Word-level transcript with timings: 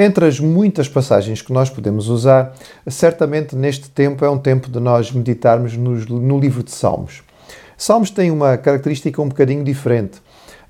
Entre 0.00 0.24
as 0.24 0.38
muitas 0.38 0.88
passagens 0.88 1.42
que 1.42 1.52
nós 1.52 1.68
podemos 1.68 2.08
usar, 2.08 2.54
certamente 2.86 3.56
neste 3.56 3.90
tempo 3.90 4.24
é 4.24 4.30
um 4.30 4.38
tempo 4.38 4.70
de 4.70 4.78
nós 4.78 5.10
meditarmos 5.10 5.76
no, 5.76 5.90
no 5.90 6.38
livro 6.38 6.62
de 6.62 6.70
Salmos. 6.70 7.24
Salmos 7.76 8.08
tem 8.08 8.30
uma 8.30 8.56
característica 8.56 9.20
um 9.20 9.28
bocadinho 9.28 9.64
diferente. 9.64 10.22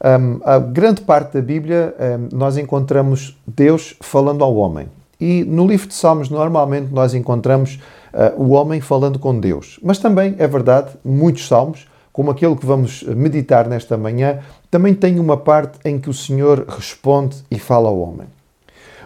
Um, 0.03 0.41
a 0.43 0.59
grande 0.59 1.03
parte 1.03 1.35
da 1.35 1.43
Bíblia 1.43 1.95
um, 2.01 2.35
nós 2.35 2.56
encontramos 2.56 3.38
Deus 3.46 3.95
falando 4.00 4.43
ao 4.43 4.56
homem. 4.56 4.88
E 5.20 5.45
no 5.45 5.66
livro 5.66 5.88
de 5.88 5.95
Salmos, 5.95 6.30
normalmente, 6.30 6.90
nós 6.90 7.12
encontramos 7.12 7.79
uh, 8.14 8.42
o 8.42 8.52
homem 8.52 8.80
falando 8.80 9.18
com 9.18 9.38
Deus. 9.38 9.79
Mas 9.82 9.98
também 9.98 10.36
é 10.38 10.46
verdade, 10.46 10.92
muitos 11.04 11.46
salmos, 11.46 11.86
como 12.14 12.30
aquele 12.30 12.56
que 12.56 12.64
vamos 12.64 13.02
meditar 13.02 13.68
nesta 13.68 13.98
manhã, 13.98 14.38
também 14.70 14.95
tem 14.95 15.18
uma 15.20 15.36
parte 15.36 15.79
em 15.84 15.98
que 15.98 16.08
o 16.08 16.14
Senhor 16.14 16.64
responde 16.66 17.36
e 17.50 17.58
fala 17.58 17.90
ao 17.90 17.98
homem. 17.98 18.38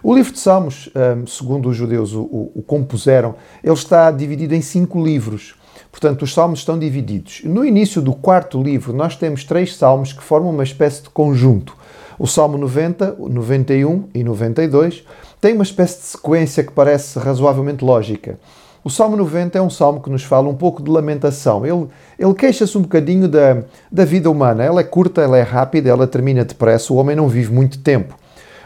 O 0.05 0.13
livro 0.13 0.33
de 0.33 0.41
Salmos, 0.41 0.91
um, 0.97 1.27
segundo 1.29 1.69
os 1.69 1.77
judeus 1.77 2.13
o, 2.13 2.63
compuseram, 2.67 3.37
ele 3.63 3.73
está 3.73 4.11
dividido 4.11 4.53
em 4.53 4.61
cinco 4.61 5.01
livros. 5.01 5.55
Portanto, 5.93 6.23
os 6.23 6.35
salmos 6.35 6.59
estão 6.59 6.77
divididos. 6.77 7.43
No 7.45 7.65
início 7.65 8.03
do 8.03 8.13
quarto 8.13 8.61
livro, 8.61 8.93
nós 8.93 9.15
temos 9.15 9.45
três 9.45 9.77
salmos 9.77 10.13
que 10.13 10.21
formam 10.21 10.51
uma 10.51 10.65
espécie 10.65 11.05
de 11.05 11.11
conjunto. 11.11 11.77
O 12.19 12.27
Salmo 12.27 12.59
90, 12.59 13.17
91 13.17 14.09
e 14.13 14.25
92 14.25 15.05
têm 15.41 15.55
uma 15.55 15.63
espécie 15.63 16.01
de 16.01 16.07
sequência 16.07 16.65
que 16.65 16.73
parece 16.73 17.19
razoavelmente 17.21 17.85
lógica. 17.85 18.41
O 18.83 18.91
Salmo 18.91 19.17
90 19.17 19.57
é 19.57 19.63
um 19.63 19.71
salmo 19.71 20.01
que 20.01 20.11
nos 20.11 20.25
fala 20.25 20.49
um 20.49 20.55
pouco 20.57 20.83
de 20.83 20.91
lamentação. 20.91 21.65
Ele, 21.65 21.87
ele 22.19 22.35
queixa-se 22.35 22.77
um 22.77 22.83
bocadinho 22.83 23.29
da, 23.29 23.63
da 23.91 24.05
vida 24.05 24.29
humana. 24.29 24.65
Ela 24.65 24.81
é 24.81 24.85
curta, 24.85 25.23
ela 25.23 25.39
é 25.39 25.43
rápida, 25.43 25.89
ela 25.89 26.09
termina 26.09 26.45
depressa. 26.45 26.93
O 26.93 26.97
homem 26.97 27.15
não 27.15 27.29
vive 27.29 27.53
muito 27.53 27.79
tempo. 27.79 28.17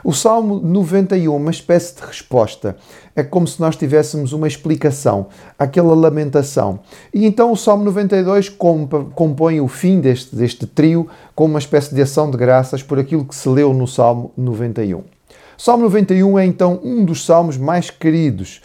O 0.07 0.13
Salmo 0.13 0.61
91, 0.63 1.35
uma 1.35 1.51
espécie 1.51 1.97
de 1.97 2.03
resposta. 2.03 2.77
É 3.17 3.25
como 3.25 3.45
se 3.45 3.61
nós 3.61 3.75
tivéssemos 3.75 4.33
uma 4.33 4.47
explicação 4.47 5.27
àquela 5.59 5.97
lamentação. 5.97 6.79
E 7.13 7.27
então 7.27 7.51
o 7.51 7.57
Salmo 7.57 7.83
92 7.83 8.49
compõe 8.49 9.61
o 9.61 9.67
fim 9.67 9.99
deste, 9.99 10.37
deste 10.37 10.65
trio 10.65 11.09
com 11.35 11.47
uma 11.47 11.59
espécie 11.59 11.93
de 11.93 12.01
ação 12.01 12.31
de 12.31 12.37
graças 12.37 12.85
por 12.85 13.01
aquilo 13.01 13.25
que 13.25 13.35
se 13.35 13.49
leu 13.49 13.75
no 13.75 13.89
Salmo 13.89 14.31
91. 14.37 14.99
O 14.99 15.05
Salmo 15.59 15.83
91 15.83 16.39
é 16.39 16.47
então 16.47 16.79
um 16.85 17.05
dos 17.05 17.27
salmos 17.27 17.57
mais 17.57 17.91
queridos. 17.91 18.63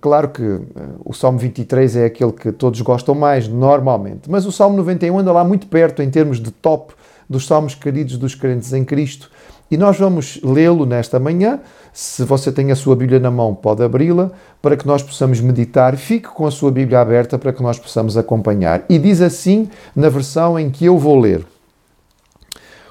Claro 0.00 0.28
que 0.28 0.42
uh, 0.42 0.62
o 1.04 1.12
Salmo 1.12 1.40
23 1.40 1.96
é 1.96 2.04
aquele 2.04 2.30
que 2.30 2.52
todos 2.52 2.80
gostam 2.82 3.16
mais, 3.16 3.48
normalmente, 3.48 4.30
mas 4.30 4.46
o 4.46 4.52
Salmo 4.52 4.76
91 4.76 5.18
anda 5.18 5.32
lá 5.32 5.42
muito 5.42 5.66
perto 5.66 6.02
em 6.02 6.10
termos 6.10 6.38
de 6.38 6.52
top 6.52 6.94
dos 7.28 7.48
salmos 7.48 7.74
queridos 7.74 8.16
dos 8.16 8.36
crentes 8.36 8.72
em 8.72 8.84
Cristo 8.84 9.28
e 9.70 9.76
nós 9.76 9.98
vamos 9.98 10.40
lê-lo 10.42 10.86
nesta 10.86 11.18
manhã. 11.18 11.60
Se 11.92 12.22
você 12.24 12.52
tem 12.52 12.70
a 12.70 12.76
sua 12.76 12.94
Bíblia 12.94 13.18
na 13.18 13.30
mão, 13.30 13.54
pode 13.54 13.82
abri-la 13.82 14.30
para 14.62 14.76
que 14.76 14.86
nós 14.86 15.02
possamos 15.02 15.40
meditar. 15.40 15.96
Fique 15.96 16.28
com 16.28 16.46
a 16.46 16.50
sua 16.50 16.70
Bíblia 16.70 17.00
aberta 17.00 17.38
para 17.38 17.52
que 17.52 17.62
nós 17.62 17.78
possamos 17.78 18.16
acompanhar. 18.16 18.84
E 18.88 18.98
diz 18.98 19.20
assim 19.20 19.68
na 19.94 20.08
versão 20.08 20.58
em 20.58 20.70
que 20.70 20.84
eu 20.84 20.98
vou 20.98 21.18
ler: 21.18 21.44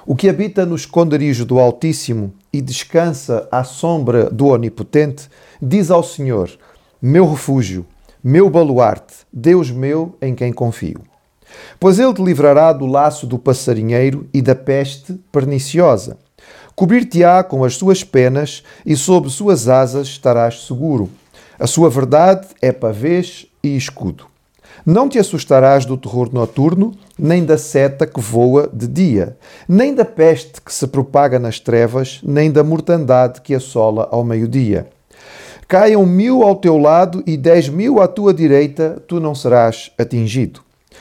O 0.06 0.14
que 0.14 0.28
habita 0.28 0.66
no 0.66 0.76
esconderijo 0.76 1.46
do 1.46 1.58
Altíssimo 1.58 2.32
e 2.52 2.60
descansa 2.60 3.48
à 3.50 3.64
sombra 3.64 4.28
do 4.28 4.48
Onipotente, 4.48 5.28
diz 5.62 5.90
ao 5.90 6.02
Senhor: 6.02 6.50
Meu 7.00 7.30
refúgio, 7.30 7.86
meu 8.22 8.50
baluarte, 8.50 9.14
Deus 9.32 9.70
meu 9.70 10.16
em 10.20 10.34
quem 10.34 10.52
confio. 10.52 11.00
Pois 11.78 11.98
ele 11.98 12.12
te 12.12 12.22
livrará 12.22 12.72
do 12.72 12.86
laço 12.86 13.26
do 13.26 13.38
passarinheiro 13.38 14.28
e 14.34 14.42
da 14.42 14.54
peste 14.54 15.14
perniciosa. 15.30 16.18
Cobrir-te-á 16.74 17.42
com 17.42 17.64
as 17.64 17.76
suas 17.76 18.04
penas 18.04 18.62
e 18.84 18.96
sob 18.96 19.30
suas 19.30 19.68
asas 19.68 20.08
estarás 20.08 20.66
seguro. 20.66 21.08
A 21.58 21.66
sua 21.66 21.88
verdade 21.88 22.48
é 22.60 22.70
pavês 22.70 23.46
e 23.62 23.76
escudo. 23.76 24.26
Não 24.84 25.08
te 25.08 25.18
assustarás 25.18 25.84
do 25.84 25.96
terror 25.96 26.28
noturno, 26.32 26.92
nem 27.18 27.44
da 27.44 27.56
seta 27.56 28.06
que 28.06 28.20
voa 28.20 28.68
de 28.72 28.86
dia, 28.86 29.36
nem 29.66 29.94
da 29.94 30.04
peste 30.04 30.60
que 30.60 30.72
se 30.72 30.86
propaga 30.86 31.38
nas 31.38 31.58
trevas, 31.58 32.20
nem 32.22 32.52
da 32.52 32.62
mortandade 32.62 33.40
que 33.40 33.54
assola 33.54 34.08
ao 34.12 34.22
meio-dia. 34.22 34.88
Caiam 35.66 36.06
mil 36.06 36.42
ao 36.42 36.54
teu 36.54 36.78
lado 36.78 37.22
e 37.26 37.36
dez 37.36 37.68
mil 37.68 38.00
à 38.00 38.06
tua 38.06 38.32
direita, 38.32 39.02
tu 39.08 39.18
não 39.18 39.34
serás 39.34 39.90
atingido. 39.98 40.60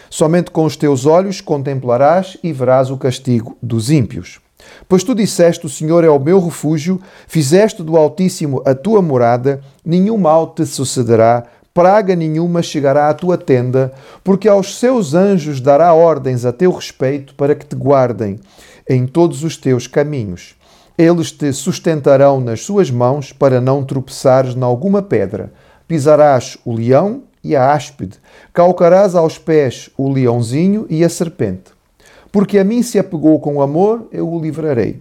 Somente 0.09 0.49
com 0.49 0.65
os 0.65 0.75
teus 0.75 1.05
olhos 1.05 1.41
contemplarás 1.41 2.37
e 2.41 2.51
verás 2.51 2.89
o 2.89 2.97
castigo 2.97 3.57
dos 3.61 3.91
ímpios. 3.91 4.39
Pois 4.87 5.03
tu 5.03 5.15
disseste: 5.15 5.65
O 5.65 5.69
Senhor 5.69 6.03
é 6.03 6.09
o 6.09 6.19
meu 6.19 6.39
refúgio, 6.39 7.01
fizeste 7.27 7.83
do 7.83 7.97
Altíssimo 7.97 8.61
a 8.65 8.73
tua 8.73 9.01
morada, 9.01 9.61
nenhum 9.83 10.17
mal 10.17 10.47
te 10.47 10.65
sucederá, 10.65 11.43
praga 11.73 12.15
nenhuma 12.15 12.61
chegará 12.61 13.09
à 13.09 13.13
tua 13.13 13.37
tenda, 13.37 13.93
porque 14.23 14.47
aos 14.47 14.77
seus 14.79 15.13
anjos 15.13 15.59
dará 15.59 15.93
ordens 15.93 16.45
a 16.45 16.53
teu 16.53 16.71
respeito 16.71 17.35
para 17.35 17.53
que 17.53 17.65
te 17.65 17.75
guardem 17.75 18.39
em 18.89 19.05
todos 19.05 19.43
os 19.43 19.57
teus 19.57 19.87
caminhos. 19.87 20.55
Eles 20.97 21.31
te 21.31 21.51
sustentarão 21.51 22.39
nas 22.39 22.61
suas 22.61 22.89
mãos 22.89 23.33
para 23.33 23.59
não 23.59 23.83
tropeçares 23.83 24.55
em 24.55 24.63
alguma 24.63 25.01
pedra. 25.01 25.51
Pisarás 25.85 26.57
o 26.63 26.73
leão 26.73 27.23
e 27.43 27.55
a 27.55 27.73
áspide, 27.73 28.17
calcarás 28.53 29.13
aos 29.13 29.37
pés 29.37 29.89
o 29.97 30.09
leãozinho 30.09 30.87
e 30.89 31.03
a 31.03 31.09
serpente. 31.09 31.74
Porque 32.35 32.59
a 32.59 32.65
mim 32.65 32.83
se 32.83 32.99
apegou 32.99 33.39
com 33.39 33.61
amor, 33.61 34.09
eu 34.11 34.29
o 34.29 34.41
livrarei. 34.41 34.99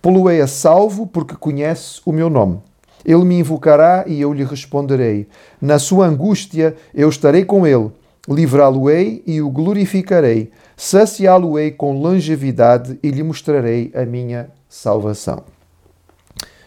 Poluei 0.00 0.40
a 0.40 0.46
salvo, 0.46 1.08
porque 1.08 1.34
conhece 1.34 2.00
o 2.06 2.12
meu 2.12 2.30
nome. 2.30 2.60
Ele 3.04 3.24
me 3.24 3.40
invocará 3.40 4.04
e 4.06 4.20
eu 4.20 4.32
lhe 4.32 4.44
responderei. 4.44 5.26
Na 5.60 5.80
sua 5.80 6.06
angústia 6.06 6.76
eu 6.94 7.08
estarei 7.08 7.44
com 7.44 7.66
ele. 7.66 7.90
Livrá-lo-ei 8.28 9.24
e 9.26 9.42
o 9.42 9.50
glorificarei. 9.50 10.52
Saciá-lo-ei 10.76 11.72
com 11.72 12.00
longevidade 12.00 12.96
e 13.02 13.10
lhe 13.10 13.24
mostrarei 13.24 13.90
a 13.92 14.04
minha 14.04 14.48
salvação. 14.68 15.42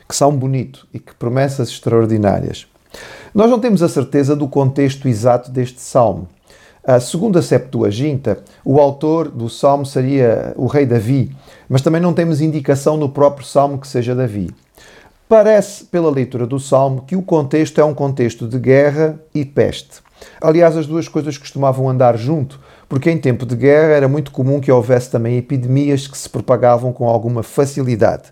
Que 0.09 0.13
salmo 0.13 0.37
bonito 0.37 0.89
e 0.93 0.99
que 0.99 1.15
promessas 1.15 1.69
extraordinárias. 1.69 2.67
Nós 3.33 3.49
não 3.49 3.61
temos 3.61 3.81
a 3.81 3.87
certeza 3.87 4.35
do 4.35 4.49
contexto 4.49 5.07
exato 5.07 5.49
deste 5.49 5.79
salmo. 5.79 6.27
A 6.83 6.99
segunda 6.99 7.43
Septuaginta, 7.43 8.39
o 8.65 8.79
autor 8.79 9.29
do 9.29 9.47
salmo 9.47 9.85
seria 9.85 10.51
o 10.55 10.65
rei 10.65 10.83
Davi, 10.83 11.31
mas 11.69 11.83
também 11.83 12.01
não 12.01 12.11
temos 12.11 12.41
indicação 12.41 12.97
no 12.97 13.07
próprio 13.07 13.45
salmo 13.45 13.77
que 13.77 13.87
seja 13.87 14.15
Davi. 14.15 14.49
Parece, 15.29 15.85
pela 15.85 16.09
leitura 16.09 16.47
do 16.47 16.59
salmo, 16.59 17.03
que 17.03 17.15
o 17.15 17.21
contexto 17.21 17.79
é 17.79 17.85
um 17.85 17.93
contexto 17.93 18.47
de 18.47 18.57
guerra 18.57 19.19
e 19.31 19.45
peste. 19.45 20.01
Aliás, 20.41 20.75
as 20.75 20.87
duas 20.87 21.07
coisas 21.07 21.37
costumavam 21.37 21.87
andar 21.87 22.17
junto, 22.17 22.59
porque 22.91 23.09
em 23.09 23.17
tempo 23.17 23.45
de 23.45 23.55
guerra 23.55 23.93
era 23.93 24.07
muito 24.09 24.31
comum 24.31 24.59
que 24.59 24.69
houvesse 24.69 25.09
também 25.09 25.37
epidemias 25.37 26.07
que 26.07 26.17
se 26.17 26.27
propagavam 26.27 26.91
com 26.91 27.07
alguma 27.07 27.41
facilidade. 27.41 28.23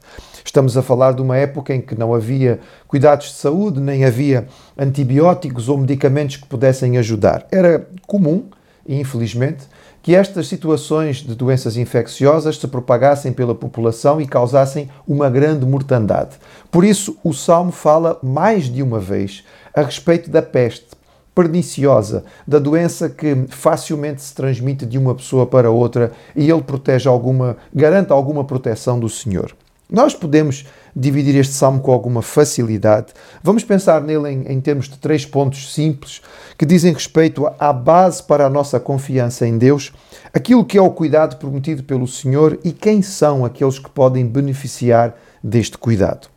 Estamos 0.43 0.75
a 0.75 0.81
falar 0.81 1.13
de 1.13 1.21
uma 1.21 1.37
época 1.37 1.73
em 1.73 1.79
que 1.79 1.97
não 1.97 2.13
havia 2.13 2.59
cuidados 2.85 3.27
de 3.27 3.35
saúde, 3.35 3.79
nem 3.79 4.03
havia 4.03 4.49
antibióticos 4.77 5.69
ou 5.69 5.77
medicamentos 5.77 6.35
que 6.35 6.45
pudessem 6.45 6.97
ajudar. 6.97 7.47
Era 7.49 7.87
comum, 8.05 8.49
infelizmente, 8.85 9.63
que 10.03 10.13
estas 10.13 10.49
situações 10.49 11.23
de 11.23 11.35
doenças 11.35 11.77
infecciosas 11.77 12.57
se 12.57 12.67
propagassem 12.67 13.31
pela 13.31 13.55
população 13.55 14.19
e 14.19 14.27
causassem 14.27 14.89
uma 15.07 15.29
grande 15.29 15.65
mortandade. 15.65 16.35
Por 16.69 16.83
isso, 16.83 17.15
o 17.23 17.33
Salmo 17.33 17.71
fala 17.71 18.19
mais 18.21 18.65
de 18.65 18.83
uma 18.83 18.99
vez 18.99 19.41
a 19.73 19.83
respeito 19.83 20.29
da 20.29 20.41
peste 20.41 20.98
perniciosa, 21.33 22.23
da 22.47 22.59
doença 22.59 23.09
que 23.09 23.45
facilmente 23.49 24.21
se 24.21 24.33
transmite 24.35 24.85
de 24.85 24.97
uma 24.97 25.15
pessoa 25.15 25.45
para 25.45 25.71
outra 25.71 26.11
e 26.35 26.49
ele 26.49 26.61
protege 26.61 27.07
alguma, 27.07 27.57
garante 27.73 28.11
alguma 28.11 28.43
proteção 28.43 28.99
do 28.99 29.09
Senhor. 29.09 29.55
Nós 29.89 30.13
podemos 30.13 30.65
dividir 30.95 31.35
este 31.35 31.53
salmo 31.53 31.81
com 31.81 31.91
alguma 31.91 32.21
facilidade. 32.21 33.07
Vamos 33.41 33.63
pensar 33.63 34.01
nele 34.01 34.29
em, 34.29 34.53
em, 34.53 34.61
termos 34.61 34.87
de 34.87 34.97
três 34.99 35.25
pontos 35.25 35.73
simples 35.73 36.21
que 36.57 36.65
dizem 36.65 36.93
respeito 36.93 37.49
à 37.57 37.73
base 37.73 38.21
para 38.21 38.45
a 38.45 38.49
nossa 38.49 38.79
confiança 38.79 39.47
em 39.47 39.57
Deus, 39.57 39.91
aquilo 40.31 40.63
que 40.63 40.77
é 40.77 40.81
o 40.81 40.91
cuidado 40.91 41.37
prometido 41.37 41.83
pelo 41.83 42.07
Senhor 42.07 42.59
e 42.63 42.71
quem 42.71 43.01
são 43.01 43.43
aqueles 43.43 43.79
que 43.79 43.89
podem 43.89 44.27
beneficiar 44.27 45.15
deste 45.43 45.77
cuidado. 45.77 46.27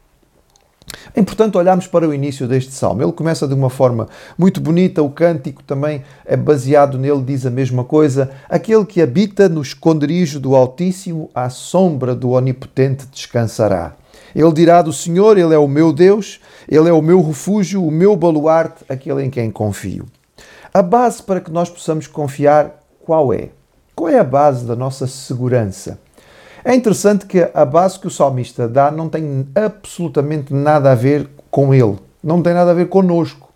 É 1.15 1.21
importante 1.21 1.57
olharmos 1.59 1.87
para 1.87 2.09
o 2.09 2.15
início 2.15 2.49
deste 2.49 2.73
salmo. 2.73 3.03
Ele 3.03 3.13
começa 3.13 3.47
de 3.47 3.55
uma 3.55 3.69
forma 3.69 4.09
muito 4.39 4.61
bonita, 4.61 5.03
o 5.03 5.11
cântico 5.11 5.63
também 5.63 6.03
é 6.25 6.37
baseado 6.37 6.99
nele, 6.99 7.23
diz 7.23 7.45
a 7.45 7.51
mesma 7.51 7.85
coisa. 7.85 8.31
Aquele 8.49 8.85
que 8.85 9.03
habita 9.03 9.49
no 9.49 9.61
esconderijo 9.61 10.41
do 10.41 10.57
Altíssimo, 10.57 11.31
à 11.35 11.51
sombra 11.51 12.15
do 12.15 12.31
Onipotente 12.31 13.07
descansará. 13.07 13.95
Ele 14.35 14.53
dirá 14.53 14.81
do 14.81 14.93
Senhor: 14.93 15.37
Ele 15.37 15.55
é 15.55 15.59
o 15.59 15.69
meu 15.69 15.93
Deus, 15.93 16.41
Ele 16.69 16.89
é 16.89 16.93
o 16.93 17.03
meu 17.03 17.23
refúgio, 17.23 17.85
o 17.85 17.91
meu 17.91 18.17
baluarte, 18.17 18.85
aquele 18.89 19.23
em 19.23 19.31
quem 19.31 19.51
confio. 19.51 20.07
A 20.73 20.81
base 20.81 21.23
para 21.23 21.41
que 21.41 21.51
nós 21.51 21.69
possamos 21.69 22.07
confiar, 22.07 22.83
qual 23.05 23.33
é? 23.33 23.51
Qual 23.95 24.09
é 24.09 24.19
a 24.19 24.25
base 24.25 24.65
da 24.65 24.75
nossa 24.75 25.07
segurança? 25.07 25.99
É 26.65 26.75
interessante 26.75 27.27
que 27.27 27.49
a 27.53 27.65
base 27.65 27.99
que 27.99 28.07
o 28.07 28.11
salmista 28.11 28.69
dá 28.69 28.91
não 28.91 29.09
tem 29.09 29.47
absolutamente 29.55 30.55
nada 30.55 30.93
a 30.93 30.95
ver 30.95 31.29
com 31.51 31.75
ele, 31.75 31.99
não 32.23 32.41
tem 32.41 32.55
nada 32.55 32.71
a 32.71 32.75
ver 32.75 32.89
connosco. 32.89 33.53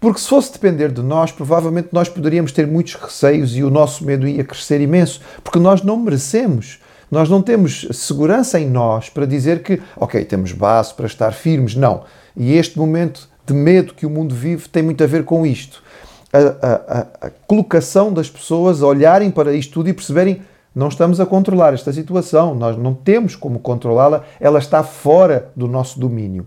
Porque 0.00 0.18
se 0.18 0.28
fosse 0.28 0.52
depender 0.52 0.90
de 0.90 1.02
nós, 1.02 1.30
provavelmente 1.30 1.90
nós 1.92 2.08
poderíamos 2.08 2.52
ter 2.52 2.66
muitos 2.66 2.94
receios 2.94 3.54
e 3.54 3.62
o 3.62 3.70
nosso 3.70 4.04
medo 4.04 4.26
ia 4.26 4.42
crescer 4.42 4.80
imenso, 4.80 5.20
porque 5.44 5.58
nós 5.58 5.82
não 5.82 5.96
merecemos. 5.98 6.80
Nós 7.10 7.28
não 7.28 7.42
temos 7.42 7.88
segurança 7.92 8.58
em 8.58 8.70
nós 8.70 9.08
para 9.08 9.26
dizer 9.26 9.62
que, 9.62 9.82
ok, 9.96 10.24
temos 10.24 10.52
base 10.52 10.94
para 10.94 11.06
estar 11.06 11.32
firmes. 11.32 11.74
Não. 11.74 12.04
E 12.36 12.54
este 12.54 12.78
momento 12.78 13.28
de 13.44 13.52
medo 13.52 13.94
que 13.94 14.06
o 14.06 14.10
mundo 14.10 14.34
vive 14.34 14.68
tem 14.68 14.82
muito 14.82 15.02
a 15.02 15.06
ver 15.06 15.24
com 15.24 15.44
isto. 15.44 15.82
A, 16.32 16.66
a, 16.66 17.26
a 17.26 17.30
colocação 17.46 18.12
das 18.12 18.30
pessoas 18.30 18.82
a 18.82 18.86
olharem 18.86 19.30
para 19.30 19.52
isto 19.52 19.72
tudo 19.72 19.88
e 19.88 19.92
perceberem 19.92 20.40
não 20.74 20.88
estamos 20.88 21.20
a 21.20 21.26
controlar 21.26 21.74
esta 21.74 21.92
situação, 21.92 22.54
nós 22.54 22.76
não 22.76 22.94
temos 22.94 23.34
como 23.34 23.58
controlá-la, 23.58 24.22
ela 24.38 24.58
está 24.58 24.82
fora 24.82 25.50
do 25.56 25.66
nosso 25.66 25.98
domínio. 25.98 26.46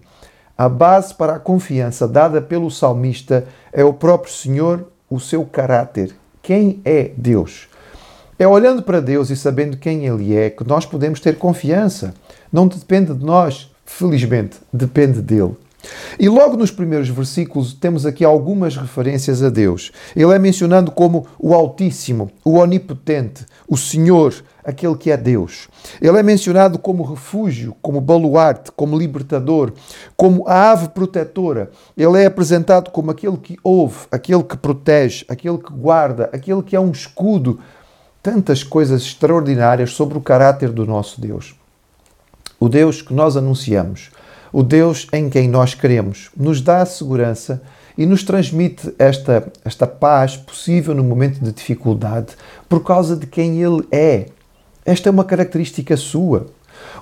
A 0.57 0.69
base 0.69 1.13
para 1.13 1.35
a 1.35 1.39
confiança 1.39 2.07
dada 2.07 2.41
pelo 2.41 2.71
salmista 2.71 3.45
é 3.71 3.83
o 3.83 3.93
próprio 3.93 4.31
Senhor, 4.31 4.87
o 5.09 5.19
seu 5.19 5.45
caráter. 5.45 6.15
Quem 6.41 6.79
é 6.85 7.11
Deus? 7.17 7.67
É 8.37 8.47
olhando 8.47 8.81
para 8.83 8.99
Deus 8.99 9.29
e 9.29 9.35
sabendo 9.35 9.77
quem 9.77 10.05
Ele 10.05 10.35
é 10.35 10.49
que 10.49 10.65
nós 10.67 10.85
podemos 10.85 11.19
ter 11.19 11.37
confiança. 11.37 12.13
Não 12.51 12.67
depende 12.67 13.13
de 13.13 13.25
nós, 13.25 13.71
felizmente, 13.85 14.57
depende 14.71 15.21
dele. 15.21 15.55
E 16.17 16.29
logo 16.29 16.55
nos 16.55 16.71
primeiros 16.71 17.09
versículos 17.09 17.73
temos 17.73 18.05
aqui 18.05 18.23
algumas 18.23 18.77
referências 18.77 19.43
a 19.43 19.49
Deus. 19.49 19.91
Ele 20.15 20.31
é 20.31 20.39
mencionado 20.39 20.91
como 20.91 21.27
o 21.37 21.53
Altíssimo, 21.53 22.31
o 22.43 22.57
Onipotente, 22.57 23.45
o 23.67 23.75
Senhor, 23.75 24.33
aquele 24.63 24.95
que 24.95 25.11
é 25.11 25.17
Deus. 25.17 25.67
Ele 26.01 26.17
é 26.17 26.23
mencionado 26.23 26.79
como 26.79 27.03
refúgio, 27.03 27.75
como 27.81 27.99
baluarte, 27.99 28.71
como 28.71 28.97
libertador, 28.97 29.73
como 30.15 30.47
a 30.47 30.71
ave 30.71 30.89
protetora. 30.89 31.69
Ele 31.97 32.21
é 32.21 32.25
apresentado 32.25 32.91
como 32.91 33.11
aquele 33.11 33.37
que 33.37 33.57
ouve, 33.63 34.07
aquele 34.11 34.43
que 34.43 34.55
protege, 34.55 35.25
aquele 35.27 35.57
que 35.57 35.73
guarda, 35.73 36.29
aquele 36.31 36.63
que 36.63 36.75
é 36.75 36.79
um 36.79 36.91
escudo. 36.91 37.59
Tantas 38.21 38.63
coisas 38.63 39.01
extraordinárias 39.01 39.91
sobre 39.91 40.17
o 40.17 40.21
caráter 40.21 40.69
do 40.69 40.85
nosso 40.85 41.19
Deus. 41.19 41.55
O 42.57 42.69
Deus 42.69 43.01
que 43.01 43.13
nós 43.13 43.35
anunciamos 43.35 44.09
o 44.53 44.61
Deus 44.61 45.07
em 45.11 45.29
quem 45.29 45.49
nós 45.49 45.73
queremos 45.73 46.29
nos 46.37 46.61
dá 46.61 46.83
a 46.83 46.85
segurança 46.85 47.61
e 47.97 48.05
nos 48.05 48.23
transmite 48.23 48.93
esta, 48.99 49.51
esta 49.65 49.87
paz 49.87 50.37
possível 50.37 50.93
no 50.93 51.03
momento 51.03 51.43
de 51.43 51.51
dificuldade 51.51 52.35
por 52.69 52.83
causa 52.83 53.15
de 53.15 53.25
quem 53.25 53.61
Ele 53.61 53.85
é. 53.91 54.27
Esta 54.85 55.09
é 55.09 55.11
uma 55.11 55.25
característica 55.25 55.97
sua. 55.97 56.47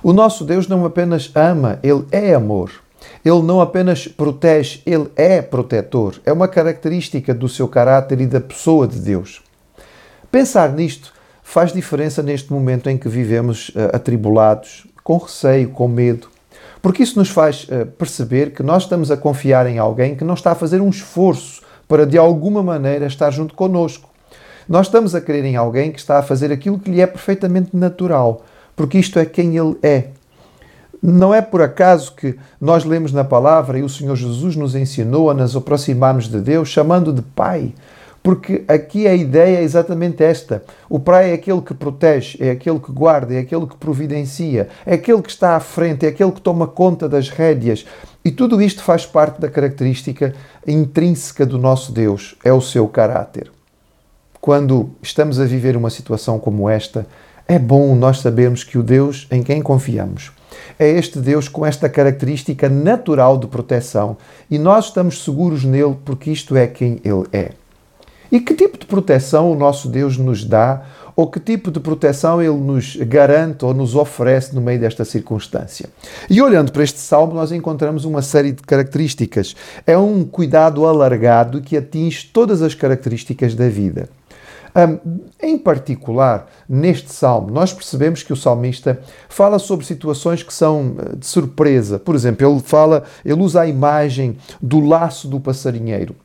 O 0.02 0.12
nosso 0.12 0.44
Deus 0.44 0.66
não 0.66 0.84
apenas 0.84 1.30
ama, 1.34 1.78
Ele 1.82 2.04
é 2.10 2.34
amor. 2.34 2.70
Ele 3.24 3.42
não 3.42 3.60
apenas 3.60 4.06
protege, 4.06 4.80
Ele 4.86 5.08
é 5.16 5.42
protetor. 5.42 6.20
É 6.24 6.32
uma 6.32 6.48
característica 6.48 7.34
do 7.34 7.48
seu 7.48 7.68
caráter 7.68 8.20
e 8.20 8.26
da 8.26 8.40
pessoa 8.40 8.86
de 8.86 8.98
Deus. 8.98 9.42
Pensar 10.30 10.72
nisto 10.72 11.12
faz 11.42 11.72
diferença 11.72 12.22
neste 12.22 12.52
momento 12.52 12.88
em 12.88 12.96
que 12.96 13.08
vivemos 13.08 13.70
uh, 13.70 13.94
atribulados, 13.94 14.86
com 15.02 15.18
receio, 15.18 15.70
com 15.70 15.88
medo. 15.88 16.28
Porque 16.82 17.04
isso 17.04 17.18
nos 17.18 17.30
faz 17.30 17.64
uh, 17.64 17.86
perceber 17.86 18.50
que 18.50 18.62
nós 18.62 18.82
estamos 18.82 19.10
a 19.12 19.16
confiar 19.16 19.66
em 19.68 19.78
alguém 19.78 20.16
que 20.16 20.24
não 20.24 20.34
está 20.34 20.50
a 20.50 20.56
fazer 20.56 20.80
um 20.80 20.90
esforço 20.90 21.62
para 21.86 22.04
de 22.04 22.18
alguma 22.18 22.62
maneira 22.62 23.06
estar 23.06 23.30
junto 23.30 23.54
connosco. 23.54 24.10
Nós 24.68 24.86
estamos 24.86 25.14
a 25.14 25.20
crer 25.20 25.44
em 25.44 25.56
alguém 25.56 25.92
que 25.92 25.98
está 25.98 26.18
a 26.18 26.22
fazer 26.22 26.50
aquilo 26.50 26.78
que 26.78 26.90
lhe 26.90 27.00
é 27.00 27.06
perfeitamente 27.06 27.76
natural, 27.76 28.44
porque 28.74 28.98
isto 28.98 29.18
é 29.18 29.24
quem 29.24 29.56
ele 29.56 29.76
é. 29.82 30.08
Não 31.02 31.34
é 31.34 31.40
por 31.40 31.60
acaso 31.60 32.14
que 32.14 32.36
nós 32.60 32.84
lemos 32.84 33.12
na 33.12 33.24
palavra 33.24 33.78
e 33.78 33.82
o 33.82 33.88
Senhor 33.88 34.14
Jesus 34.14 34.54
nos 34.54 34.74
ensinou 34.74 35.30
a 35.30 35.34
nos 35.34 35.56
aproximarmos 35.56 36.28
de 36.28 36.40
Deus 36.40 36.68
chamando 36.68 37.12
de 37.12 37.22
Pai. 37.22 37.74
Porque 38.22 38.64
aqui 38.68 39.08
a 39.08 39.14
ideia 39.14 39.58
é 39.58 39.62
exatamente 39.62 40.22
esta. 40.22 40.62
O 40.88 41.00
pai 41.00 41.30
é 41.30 41.34
aquele 41.34 41.60
que 41.60 41.74
protege, 41.74 42.38
é 42.40 42.50
aquele 42.50 42.78
que 42.78 42.92
guarda, 42.92 43.34
é 43.34 43.38
aquele 43.38 43.66
que 43.66 43.76
providencia, 43.76 44.68
é 44.86 44.94
aquele 44.94 45.20
que 45.20 45.30
está 45.30 45.56
à 45.56 45.60
frente, 45.60 46.06
é 46.06 46.08
aquele 46.08 46.30
que 46.30 46.40
toma 46.40 46.66
conta 46.66 47.08
das 47.08 47.28
rédeas. 47.28 47.84
E 48.24 48.30
tudo 48.30 48.62
isto 48.62 48.82
faz 48.82 49.04
parte 49.04 49.40
da 49.40 49.48
característica 49.48 50.34
intrínseca 50.64 51.44
do 51.44 51.58
nosso 51.58 51.90
Deus, 51.90 52.36
é 52.44 52.52
o 52.52 52.60
seu 52.60 52.86
caráter. 52.86 53.50
Quando 54.40 54.90
estamos 55.02 55.40
a 55.40 55.44
viver 55.44 55.76
uma 55.76 55.90
situação 55.90 56.38
como 56.38 56.68
esta, 56.70 57.06
é 57.48 57.58
bom 57.58 57.94
nós 57.96 58.20
sabermos 58.20 58.62
que 58.62 58.78
o 58.78 58.82
Deus 58.82 59.26
em 59.32 59.42
quem 59.42 59.60
confiamos 59.60 60.32
é 60.78 60.88
este 60.88 61.18
Deus 61.18 61.48
com 61.48 61.64
esta 61.64 61.88
característica 61.88 62.68
natural 62.68 63.38
de 63.38 63.46
proteção 63.46 64.16
e 64.50 64.58
nós 64.58 64.86
estamos 64.86 65.24
seguros 65.24 65.64
nele 65.64 65.96
porque 66.04 66.30
isto 66.30 66.56
é 66.56 66.66
quem 66.66 67.00
ele 67.04 67.26
é. 67.32 67.52
E 68.32 68.40
que 68.40 68.54
tipo 68.54 68.78
de 68.78 68.86
proteção 68.86 69.52
o 69.52 69.54
nosso 69.54 69.90
Deus 69.90 70.16
nos 70.16 70.42
dá, 70.42 70.82
ou 71.14 71.30
que 71.30 71.38
tipo 71.38 71.70
de 71.70 71.78
proteção 71.78 72.40
ele 72.40 72.56
nos 72.56 72.96
garante 72.96 73.62
ou 73.62 73.74
nos 73.74 73.94
oferece 73.94 74.54
no 74.54 74.62
meio 74.62 74.80
desta 74.80 75.04
circunstância? 75.04 75.90
E 76.30 76.40
olhando 76.40 76.72
para 76.72 76.82
este 76.82 76.98
salmo, 76.98 77.34
nós 77.34 77.52
encontramos 77.52 78.06
uma 78.06 78.22
série 78.22 78.52
de 78.52 78.62
características. 78.62 79.54
É 79.86 79.98
um 79.98 80.24
cuidado 80.24 80.86
alargado 80.86 81.60
que 81.60 81.76
atinge 81.76 82.30
todas 82.32 82.62
as 82.62 82.74
características 82.74 83.54
da 83.54 83.68
vida. 83.68 84.08
Um, 84.74 85.20
em 85.38 85.58
particular, 85.58 86.50
neste 86.66 87.12
salmo, 87.12 87.50
nós 87.50 87.74
percebemos 87.74 88.22
que 88.22 88.32
o 88.32 88.36
salmista 88.36 88.98
fala 89.28 89.58
sobre 89.58 89.84
situações 89.84 90.42
que 90.42 90.54
são 90.54 90.96
eh, 90.98 91.16
de 91.16 91.26
surpresa. 91.26 91.98
Por 91.98 92.14
exemplo, 92.14 92.48
ele 92.50 92.60
fala, 92.60 93.02
ele 93.22 93.42
usa 93.42 93.60
a 93.60 93.66
imagem 93.66 94.38
do 94.62 94.80
laço 94.80 95.28
do 95.28 95.38
passarinheiro. 95.38 96.16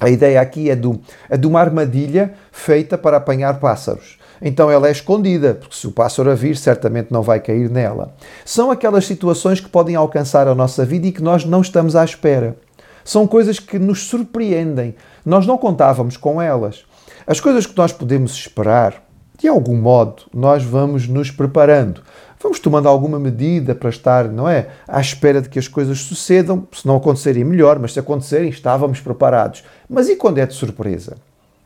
A 0.00 0.08
ideia 0.08 0.40
aqui 0.40 0.70
é, 0.70 0.74
do, 0.74 0.98
é 1.28 1.36
de 1.36 1.46
uma 1.46 1.60
armadilha 1.60 2.32
feita 2.50 2.96
para 2.96 3.18
apanhar 3.18 3.60
pássaros. 3.60 4.18
Então 4.40 4.70
ela 4.70 4.88
é 4.88 4.90
escondida, 4.90 5.54
porque 5.54 5.76
se 5.76 5.86
o 5.86 5.92
pássaro 5.92 6.30
a 6.30 6.34
vir, 6.34 6.56
certamente 6.56 7.12
não 7.12 7.22
vai 7.22 7.38
cair 7.40 7.68
nela. 7.68 8.14
São 8.44 8.70
aquelas 8.70 9.04
situações 9.04 9.60
que 9.60 9.68
podem 9.68 9.94
alcançar 9.96 10.48
a 10.48 10.54
nossa 10.54 10.84
vida 10.84 11.06
e 11.06 11.12
que 11.12 11.22
nós 11.22 11.44
não 11.44 11.60
estamos 11.60 11.94
à 11.94 12.02
espera. 12.02 12.56
São 13.04 13.26
coisas 13.26 13.58
que 13.58 13.78
nos 13.78 14.04
surpreendem. 14.04 14.94
Nós 15.24 15.46
não 15.46 15.58
contávamos 15.58 16.16
com 16.16 16.40
elas. 16.40 16.84
As 17.26 17.38
coisas 17.38 17.66
que 17.66 17.76
nós 17.76 17.92
podemos 17.92 18.32
esperar, 18.32 19.02
de 19.38 19.48
algum 19.48 19.76
modo, 19.76 20.22
nós 20.32 20.64
vamos 20.64 21.06
nos 21.06 21.30
preparando 21.30 22.02
vamos 22.42 22.58
tomando 22.58 22.88
alguma 22.88 23.18
medida 23.18 23.74
para 23.74 23.90
estar, 23.90 24.24
não 24.28 24.48
é? 24.48 24.68
À 24.88 25.00
espera 25.00 25.42
de 25.42 25.48
que 25.48 25.58
as 25.58 25.68
coisas 25.68 26.00
sucedam, 26.00 26.66
se 26.72 26.86
não 26.86 26.96
acontecerem 26.96 27.44
melhor, 27.44 27.78
mas 27.78 27.92
se 27.92 28.00
acontecerem, 28.00 28.48
estávamos 28.48 29.00
preparados. 29.00 29.62
Mas 29.88 30.08
e 30.08 30.16
quando 30.16 30.38
é 30.38 30.46
de 30.46 30.54
surpresa? 30.54 31.16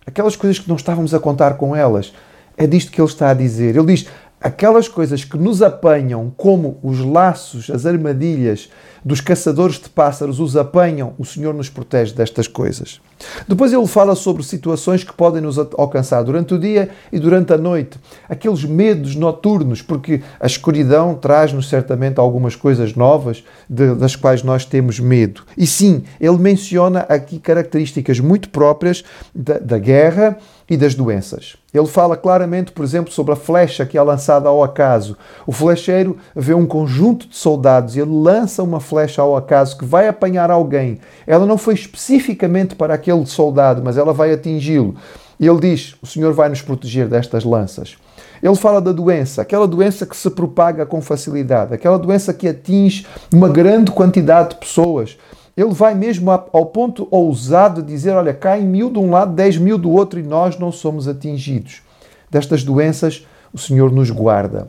Aquelas 0.07 0.37
coisas 0.37 0.59
que 0.59 0.69
não 0.69 0.77
estávamos 0.77 1.15
a 1.15 1.21
contar 1.21 1.55
com 1.55 1.75
elas. 1.75 2.13
É 2.57 2.67
disto 2.67 2.93
que 2.93 3.01
ele 3.01 3.09
está 3.09 3.31
a 3.31 3.35
dizer. 3.35 3.77
Ele 3.77 3.87
diz: 3.87 4.07
aquelas 4.45 4.89
coisas 4.89 5.25
que 5.25 5.39
nos 5.39 5.63
apanham, 5.63 6.31
como 6.37 6.79
os 6.83 7.01
laços, 7.01 7.71
as 7.71 7.87
armadilhas 7.87 8.69
dos 9.03 9.19
caçadores 9.19 9.77
de 9.77 9.89
pássaros, 9.89 10.39
os 10.39 10.55
apanham, 10.55 11.15
o 11.19 11.25
Senhor 11.25 11.55
nos 11.55 11.71
protege 11.71 12.13
destas 12.13 12.47
coisas. 12.47 13.01
Depois 13.49 13.73
ele 13.73 13.87
fala 13.87 14.15
sobre 14.15 14.43
situações 14.43 15.03
que 15.03 15.15
podem 15.15 15.41
nos 15.41 15.57
alcançar 15.57 16.23
durante 16.23 16.53
o 16.53 16.59
dia 16.59 16.91
e 17.11 17.19
durante 17.19 17.55
a 17.55 17.57
noite, 17.57 17.99
aqueles 18.29 18.65
medos 18.65 19.17
noturnos, 19.17 19.81
porque 19.81 20.21
a 20.39 20.47
escuridão 20.47 21.15
traz-nos 21.15 21.71
certamente 21.71 22.21
algumas 22.21 22.55
coisas 22.55 22.95
novas 22.95 23.43
de, 23.67 23.95
das 23.95 24.15
quais 24.15 24.43
nós 24.43 24.67
temos 24.67 25.01
medo. 25.01 25.43
E 25.57 25.67
sim, 25.67 26.05
ele 26.21 26.37
menciona 26.37 27.01
aqui 27.09 27.39
características 27.39 28.21
muito 28.21 28.51
próprias 28.51 29.05
da, 29.35 29.59
da 29.59 29.79
guerra 29.79 30.37
e 30.69 30.77
das 30.77 30.95
doenças. 30.95 31.64
Ele 31.75 31.89
fala 31.89 32.17
claramente, 32.17 32.71
por 32.71 32.85
exemplo, 32.85 33.13
sobre 33.13 33.33
a 33.33 33.37
flecha 33.37 33.85
que 33.85 33.99
é 33.99 34.03
lançada 34.03 34.49
ao 34.49 34.63
acaso. 34.63 35.17
O 35.45 35.51
flecheiro 35.51 36.17
vê 36.35 36.55
um 36.55 36.67
conjunto 36.67 37.27
de 37.27 37.37
soldados 37.37 37.97
e 37.97 38.01
ele 38.01 38.13
lança 38.13 38.63
uma 38.63 38.79
flecha 38.79 39.21
ao 39.21 39.37
acaso 39.37 39.77
que 39.77 39.85
vai 39.85 40.07
apanhar 40.07 40.53
alguém. 40.53 41.01
Ela 41.27 41.45
não 41.45 41.59
foi 41.59 41.75
especificamente 41.75 42.77
para 42.77 42.95
aquele 42.95 43.27
soldado, 43.27 43.83
mas 43.85 43.99
ela 43.99 44.13
vai 44.13 44.33
atingi-lo. 44.33 44.95
E 45.41 45.49
ele 45.49 45.59
diz: 45.59 45.97
O 46.01 46.07
Senhor 46.07 46.33
vai 46.33 46.49
nos 46.49 46.63
proteger 46.63 47.09
destas 47.09 47.45
lanças. 47.45 47.97
Ele 48.41 48.55
fala 48.55 48.81
da 48.81 48.93
doença, 48.93 49.43
aquela 49.43 49.67
doença 49.67 50.07
que 50.07 50.17
se 50.17 50.31
propaga 50.31 50.87
com 50.87 51.01
facilidade, 51.01 51.75
aquela 51.75 51.99
doença 51.99 52.33
que 52.33 52.47
atinge 52.47 53.07
uma 53.33 53.49
grande 53.49 53.91
quantidade 53.91 54.51
de 54.51 54.57
pessoas. 54.57 55.17
Ele 55.57 55.73
vai 55.73 55.95
mesmo 55.95 56.31
ao 56.31 56.67
ponto 56.67 57.07
ousado 57.11 57.83
de 57.83 57.89
dizer: 57.89 58.11
olha, 58.11 58.35
caem 58.35 58.65
mil 58.65 58.91
de 58.91 58.99
um 58.99 59.11
lado, 59.11 59.35
dez 59.35 59.57
mil 59.57 59.79
do 59.79 59.91
outro 59.91 60.19
e 60.19 60.23
nós 60.23 60.59
não 60.59 60.73
somos 60.73 61.07
atingidos. 61.07 61.83
Destas 62.31 62.65
doenças, 62.65 63.27
o 63.53 63.59
Senhor 63.59 63.93
nos 63.93 64.11
guarda. 64.11 64.67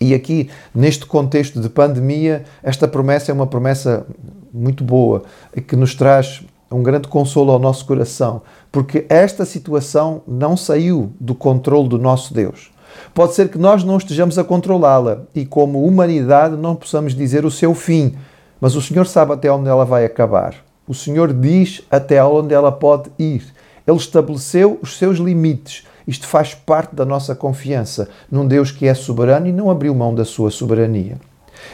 E 0.00 0.14
aqui, 0.14 0.48
neste 0.72 1.04
contexto 1.06 1.60
de 1.60 1.68
pandemia, 1.68 2.44
esta 2.62 2.86
promessa 2.86 3.32
é 3.32 3.34
uma 3.34 3.46
promessa 3.48 4.06
muito 4.52 4.84
boa, 4.84 5.24
que 5.66 5.74
nos 5.74 5.94
traz 5.94 6.42
um 6.70 6.82
grande 6.82 7.08
consolo 7.08 7.50
ao 7.50 7.58
nosso 7.58 7.84
coração, 7.84 8.42
porque 8.70 9.06
esta 9.08 9.44
situação 9.44 10.22
não 10.28 10.56
saiu 10.56 11.12
do 11.18 11.34
controle 11.34 11.88
do 11.88 11.98
nosso 11.98 12.32
Deus. 12.32 12.70
Pode 13.14 13.34
ser 13.34 13.48
que 13.48 13.58
nós 13.58 13.82
não 13.82 13.96
estejamos 13.96 14.38
a 14.38 14.44
controlá-la 14.44 15.22
e, 15.34 15.44
como 15.44 15.84
humanidade, 15.84 16.56
não 16.56 16.76
possamos 16.76 17.14
dizer 17.14 17.44
o 17.44 17.50
seu 17.50 17.74
fim, 17.74 18.14
mas 18.60 18.74
o 18.74 18.82
Senhor 18.82 19.06
sabe 19.06 19.32
até 19.32 19.50
onde 19.50 19.68
ela 19.68 19.84
vai 19.84 20.04
acabar. 20.04 20.54
O 20.86 20.94
Senhor 20.94 21.32
diz 21.32 21.82
até 21.90 22.22
onde 22.24 22.54
ela 22.54 22.72
pode 22.72 23.10
ir. 23.18 23.44
Ele 23.86 23.96
estabeleceu 23.96 24.78
os 24.82 24.96
seus 24.96 25.18
limites. 25.18 25.86
Isto 26.06 26.26
faz 26.26 26.54
parte 26.54 26.94
da 26.94 27.04
nossa 27.04 27.34
confiança 27.34 28.08
num 28.30 28.46
Deus 28.46 28.70
que 28.70 28.86
é 28.86 28.94
soberano 28.94 29.46
e 29.46 29.52
não 29.52 29.70
abriu 29.70 29.94
mão 29.94 30.14
da 30.14 30.24
sua 30.24 30.50
soberania. 30.50 31.18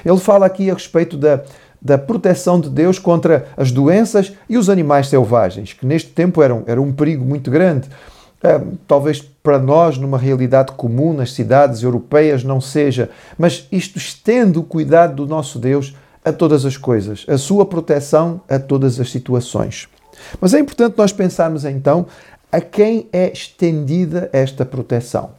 Ele 0.04 0.18
fala 0.18 0.46
aqui 0.46 0.68
a 0.70 0.74
respeito 0.74 1.16
da, 1.16 1.40
da 1.80 1.96
proteção 1.96 2.58
de 2.58 2.68
Deus 2.68 2.98
contra 2.98 3.46
as 3.56 3.70
doenças 3.70 4.32
e 4.48 4.56
os 4.58 4.68
animais 4.68 5.08
selvagens, 5.08 5.72
que 5.72 5.86
neste 5.86 6.10
tempo 6.10 6.42
eram, 6.42 6.64
eram 6.66 6.82
um 6.82 6.92
perigo 6.92 7.24
muito 7.24 7.50
grande. 7.50 7.88
talvez 8.88 9.22
para 9.42 9.58
nós, 9.58 9.96
numa 9.96 10.18
realidade 10.18 10.72
comum 10.72 11.12
nas 11.12 11.32
cidades 11.32 11.82
europeias, 11.82 12.42
não 12.42 12.60
seja, 12.60 13.10
mas 13.38 13.68
isto 13.70 13.98
estende 13.98 14.58
o 14.58 14.62
cuidado 14.62 15.14
do 15.14 15.26
nosso 15.26 15.58
Deus 15.58 15.94
a 16.24 16.32
todas 16.32 16.64
as 16.64 16.76
coisas, 16.76 17.24
a 17.28 17.36
sua 17.36 17.66
proteção 17.66 18.40
a 18.48 18.58
todas 18.58 18.98
as 18.98 19.10
situações. 19.10 19.88
Mas 20.40 20.54
é 20.54 20.58
importante 20.58 20.96
nós 20.96 21.12
pensarmos 21.12 21.64
então 21.64 22.06
a 22.50 22.60
quem 22.60 23.08
é 23.12 23.32
estendida 23.32 24.30
esta 24.32 24.64
proteção. 24.64 25.30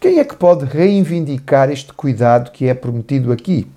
Quem 0.00 0.18
é 0.18 0.24
que 0.24 0.34
pode 0.34 0.64
reivindicar 0.64 1.70
este 1.70 1.92
cuidado 1.92 2.50
que 2.50 2.66
é 2.66 2.74
prometido 2.74 3.32
aqui? 3.32 3.68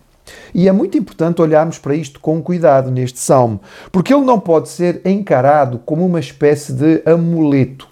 E 0.54 0.68
é 0.68 0.72
muito 0.72 0.98
importante 0.98 1.42
olharmos 1.42 1.78
para 1.78 1.96
isto 1.96 2.20
com 2.20 2.42
cuidado 2.42 2.90
neste 2.90 3.20
salmo, 3.20 3.62
porque 3.92 4.14
ele 4.14 4.26
não 4.26 4.40
pode 4.40 4.70
ser 4.70 5.02
encarado 5.06 5.80
como 5.80 6.06
uma 6.06 6.20
espécie 6.20 6.74
de 6.74 7.02
amuleto. 7.06 7.88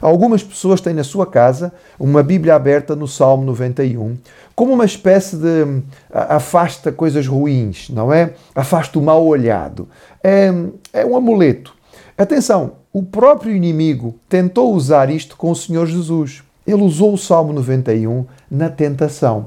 Algumas 0.00 0.42
pessoas 0.42 0.80
têm 0.80 0.94
na 0.94 1.04
sua 1.04 1.26
casa 1.26 1.72
uma 1.98 2.22
Bíblia 2.22 2.54
aberta 2.54 2.94
no 2.94 3.08
Salmo 3.08 3.44
91, 3.44 4.16
como 4.54 4.72
uma 4.72 4.84
espécie 4.84 5.36
de 5.36 5.82
afasta 6.10 6.92
coisas 6.92 7.26
ruins, 7.26 7.88
não 7.90 8.12
é? 8.12 8.34
Afasta 8.54 8.98
o 8.98 9.02
mal 9.02 9.24
olhado. 9.26 9.88
É, 10.22 10.52
é 10.92 11.04
um 11.04 11.16
amuleto. 11.16 11.74
Atenção, 12.16 12.72
o 12.92 13.02
próprio 13.02 13.54
inimigo 13.54 14.14
tentou 14.28 14.72
usar 14.72 15.10
isto 15.10 15.36
com 15.36 15.50
o 15.50 15.56
Senhor 15.56 15.86
Jesus. 15.86 16.42
Ele 16.66 16.82
usou 16.82 17.12
o 17.12 17.18
Salmo 17.18 17.52
91 17.52 18.24
na 18.50 18.70
tentação. 18.70 19.46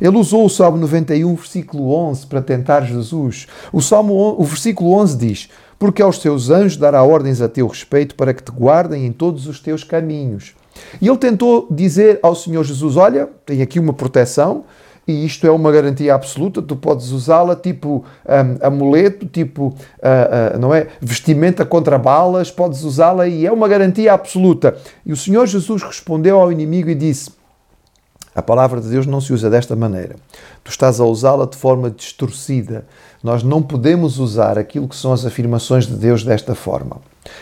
Ele 0.00 0.16
usou 0.16 0.44
o 0.44 0.50
Salmo 0.50 0.78
91, 0.78 1.34
versículo 1.34 1.92
11, 1.92 2.26
para 2.26 2.42
tentar 2.42 2.82
Jesus. 2.82 3.46
O, 3.72 3.80
Salmo, 3.80 4.34
o 4.38 4.44
versículo 4.44 4.92
11 4.94 5.16
diz: 5.16 5.50
Porque 5.78 6.02
aos 6.02 6.18
teus 6.18 6.50
anjos 6.50 6.76
dará 6.76 7.02
ordens 7.02 7.40
a 7.40 7.48
teu 7.48 7.66
respeito 7.66 8.14
para 8.14 8.32
que 8.32 8.42
te 8.42 8.50
guardem 8.50 9.06
em 9.06 9.12
todos 9.12 9.46
os 9.46 9.60
teus 9.60 9.84
caminhos. 9.84 10.54
E 11.00 11.08
ele 11.08 11.18
tentou 11.18 11.66
dizer 11.70 12.18
ao 12.22 12.34
Senhor 12.34 12.64
Jesus: 12.64 12.96
Olha, 12.96 13.28
tem 13.44 13.62
aqui 13.62 13.78
uma 13.78 13.92
proteção, 13.92 14.64
e 15.06 15.24
isto 15.24 15.46
é 15.46 15.50
uma 15.50 15.70
garantia 15.70 16.14
absoluta, 16.14 16.60
tu 16.60 16.74
podes 16.74 17.12
usá-la 17.12 17.54
tipo 17.54 18.04
um, 18.26 18.66
amuleto, 18.66 19.24
tipo, 19.26 19.66
uh, 19.66 20.56
uh, 20.56 20.58
não 20.58 20.74
é? 20.74 20.88
Vestimenta 21.00 21.64
contra 21.64 21.96
balas, 21.96 22.50
podes 22.50 22.82
usá-la 22.82 23.28
e 23.28 23.46
é 23.46 23.52
uma 23.52 23.68
garantia 23.68 24.12
absoluta. 24.12 24.76
E 25.04 25.12
o 25.12 25.16
Senhor 25.16 25.46
Jesus 25.46 25.82
respondeu 25.82 26.40
ao 26.40 26.50
inimigo 26.50 26.90
e 26.90 26.94
disse: 26.94 27.30
a 28.36 28.42
palavra 28.42 28.82
de 28.82 28.88
Deus 28.90 29.06
não 29.06 29.18
se 29.18 29.32
usa 29.32 29.48
desta 29.48 29.74
maneira. 29.74 30.14
Tu 30.62 30.70
estás 30.70 31.00
a 31.00 31.06
usá-la 31.06 31.46
de 31.46 31.56
forma 31.56 31.90
distorcida. 31.90 32.84
Nós 33.22 33.42
não 33.42 33.62
podemos 33.62 34.18
usar 34.18 34.58
aquilo 34.58 34.86
que 34.86 34.94
são 34.94 35.10
as 35.10 35.24
afirmações 35.24 35.86
de 35.86 35.94
Deus 35.94 36.22
desta 36.22 36.54
forma. 36.54 36.98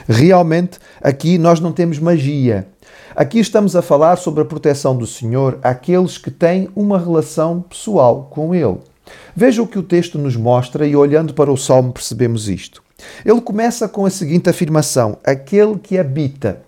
Realmente, 0.09 0.79
aqui 1.03 1.37
nós 1.37 1.59
não 1.59 1.73
temos 1.73 1.99
magia. 1.99 2.69
Aqui 3.17 3.41
estamos 3.41 3.75
a 3.75 3.83
falar 3.83 4.19
sobre 4.19 4.43
a 4.43 4.45
proteção 4.45 4.97
do 4.97 5.05
Senhor 5.05 5.59
àqueles 5.65 6.17
que 6.17 6.31
têm 6.31 6.69
uma 6.77 6.97
relação 6.97 7.61
pessoal 7.63 8.29
com 8.31 8.55
Ele. 8.55 8.79
Veja 9.35 9.63
o 9.63 9.67
que 9.67 9.81
o 9.81 9.83
texto 9.83 10.17
nos 10.17 10.37
mostra 10.37 10.87
e, 10.87 10.95
olhando 10.95 11.35
para 11.35 11.51
o 11.51 11.57
Salmo, 11.57 11.93
percebemos 11.93 12.49
isto. 12.49 12.81
Ele 13.25 13.41
começa 13.41 13.89
com 13.89 14.07
a 14.07 14.11
seguinte 14.11 14.49
afirmação: 14.49 15.19
Aquele 15.25 15.77
que 15.77 15.99
habita. 15.99 16.63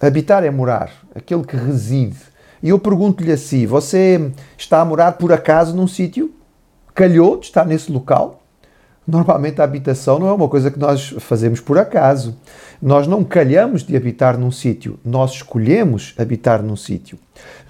Habitar 0.00 0.42
é 0.42 0.50
morar, 0.50 0.90
aquele 1.14 1.44
que 1.44 1.54
reside. 1.54 2.31
E 2.62 2.68
eu 2.68 2.78
pergunto-lhe 2.78 3.32
assim: 3.32 3.66
você 3.66 4.30
está 4.56 4.80
a 4.80 4.84
morar 4.84 5.12
por 5.12 5.32
acaso 5.32 5.74
num 5.74 5.86
sítio? 5.86 6.32
Calhou 6.94 7.38
de 7.38 7.46
estar 7.46 7.64
nesse 7.64 7.90
local? 7.90 8.42
Normalmente 9.06 9.60
a 9.60 9.64
habitação 9.64 10.18
não 10.18 10.28
é 10.28 10.32
uma 10.32 10.48
coisa 10.48 10.70
que 10.70 10.78
nós 10.78 11.14
fazemos 11.18 11.60
por 11.60 11.76
acaso. 11.76 12.36
Nós 12.80 13.06
não 13.06 13.24
calhamos 13.24 13.82
de 13.82 13.96
habitar 13.96 14.38
num 14.38 14.52
sítio, 14.52 14.98
nós 15.04 15.32
escolhemos 15.32 16.14
habitar 16.16 16.62
num 16.62 16.76
sítio. 16.76 17.18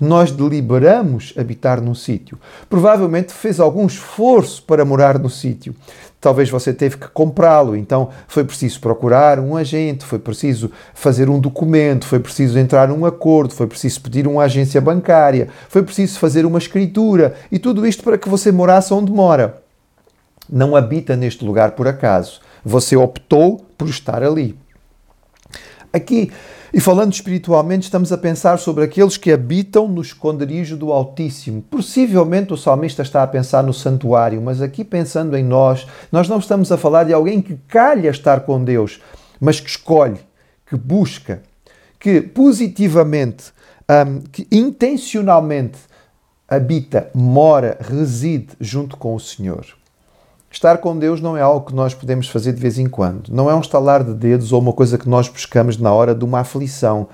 Nós 0.00 0.30
deliberamos 0.32 1.32
habitar 1.36 1.80
num 1.80 1.94
sítio. 1.94 2.38
Provavelmente 2.68 3.32
fez 3.32 3.60
algum 3.60 3.86
esforço 3.86 4.62
para 4.62 4.84
morar 4.84 5.18
no 5.18 5.30
sítio. 5.30 5.74
Talvez 6.20 6.48
você 6.48 6.72
teve 6.72 6.98
que 6.98 7.08
comprá-lo, 7.08 7.76
então 7.76 8.10
foi 8.28 8.44
preciso 8.44 8.80
procurar 8.80 9.40
um 9.40 9.56
agente, 9.56 10.04
foi 10.04 10.20
preciso 10.20 10.70
fazer 10.94 11.28
um 11.28 11.40
documento, 11.40 12.06
foi 12.06 12.20
preciso 12.20 12.56
entrar 12.58 12.86
num 12.86 13.04
acordo, 13.04 13.52
foi 13.52 13.66
preciso 13.66 14.00
pedir 14.00 14.28
uma 14.28 14.44
agência 14.44 14.80
bancária, 14.80 15.48
foi 15.68 15.82
preciso 15.82 16.20
fazer 16.20 16.46
uma 16.46 16.58
escritura 16.58 17.34
e 17.50 17.58
tudo 17.58 17.84
isto 17.84 18.04
para 18.04 18.16
que 18.16 18.28
você 18.28 18.52
morasse 18.52 18.94
onde 18.94 19.10
mora. 19.10 19.62
Não 20.48 20.76
habita 20.76 21.16
neste 21.16 21.44
lugar 21.44 21.72
por 21.72 21.88
acaso. 21.88 22.40
Você 22.64 22.94
optou 22.96 23.66
por 23.76 23.88
estar 23.88 24.22
ali. 24.22 24.56
Aqui 25.92 26.30
e 26.74 26.80
falando 26.80 27.12
espiritualmente, 27.12 27.84
estamos 27.84 28.12
a 28.12 28.18
pensar 28.18 28.58
sobre 28.58 28.84
aqueles 28.84 29.18
que 29.18 29.30
habitam 29.30 29.86
no 29.86 30.00
esconderijo 30.00 30.74
do 30.74 30.90
Altíssimo. 30.90 31.60
Possivelmente 31.60 32.54
o 32.54 32.56
salmista 32.56 33.02
está 33.02 33.22
a 33.22 33.26
pensar 33.26 33.62
no 33.62 33.74
santuário, 33.74 34.40
mas 34.40 34.62
aqui 34.62 34.82
pensando 34.82 35.36
em 35.36 35.44
nós, 35.44 35.86
nós 36.10 36.30
não 36.30 36.38
estamos 36.38 36.72
a 36.72 36.78
falar 36.78 37.04
de 37.04 37.12
alguém 37.12 37.42
que 37.42 37.58
calha 37.68 38.08
estar 38.08 38.40
com 38.40 38.64
Deus, 38.64 39.02
mas 39.38 39.60
que 39.60 39.68
escolhe, 39.68 40.20
que 40.66 40.74
busca, 40.74 41.42
que 42.00 42.22
positivamente, 42.22 43.52
um, 43.90 44.20
que 44.20 44.48
intencionalmente 44.50 45.78
habita, 46.48 47.10
mora, 47.14 47.76
reside 47.80 48.48
junto 48.58 48.96
com 48.96 49.14
o 49.14 49.20
Senhor. 49.20 49.66
Estar 50.52 50.78
com 50.78 50.98
Deus 50.98 51.18
não 51.18 51.34
é 51.34 51.40
algo 51.40 51.66
que 51.66 51.74
nós 51.74 51.94
podemos 51.94 52.28
fazer 52.28 52.52
de 52.52 52.60
vez 52.60 52.78
em 52.78 52.86
quando. 52.86 53.30
Não 53.30 53.48
é 53.48 53.54
um 53.54 53.60
estalar 53.60 54.04
de 54.04 54.12
dedos 54.12 54.52
ou 54.52 54.60
uma 54.60 54.74
coisa 54.74 54.98
que 54.98 55.08
nós 55.08 55.26
buscamos 55.26 55.78
na 55.78 55.90
hora 55.90 56.14
de 56.14 56.26
uma 56.26 56.40
aflição. 56.40 57.08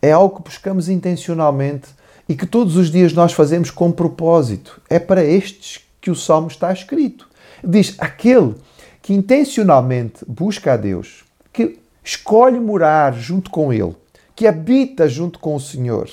É 0.00 0.12
algo 0.12 0.36
que 0.36 0.44
buscamos 0.44 0.88
intencionalmente 0.88 1.88
e 2.28 2.36
que 2.36 2.46
todos 2.46 2.76
os 2.76 2.92
dias 2.92 3.12
nós 3.12 3.32
fazemos 3.32 3.72
com 3.72 3.90
propósito. 3.90 4.80
É 4.88 5.00
para 5.00 5.24
estes 5.24 5.84
que 6.00 6.08
o 6.08 6.14
Salmo 6.14 6.46
está 6.46 6.72
escrito. 6.72 7.28
Diz: 7.64 7.96
aquele 7.98 8.54
que 9.02 9.12
intencionalmente 9.12 10.24
busca 10.26 10.74
a 10.74 10.76
Deus, 10.76 11.24
que 11.52 11.80
escolhe 12.02 12.60
morar 12.60 13.12
junto 13.14 13.50
com 13.50 13.72
Ele, 13.72 13.96
que 14.36 14.46
habita 14.46 15.08
junto 15.08 15.40
com 15.40 15.56
o 15.56 15.60
Senhor. 15.60 16.08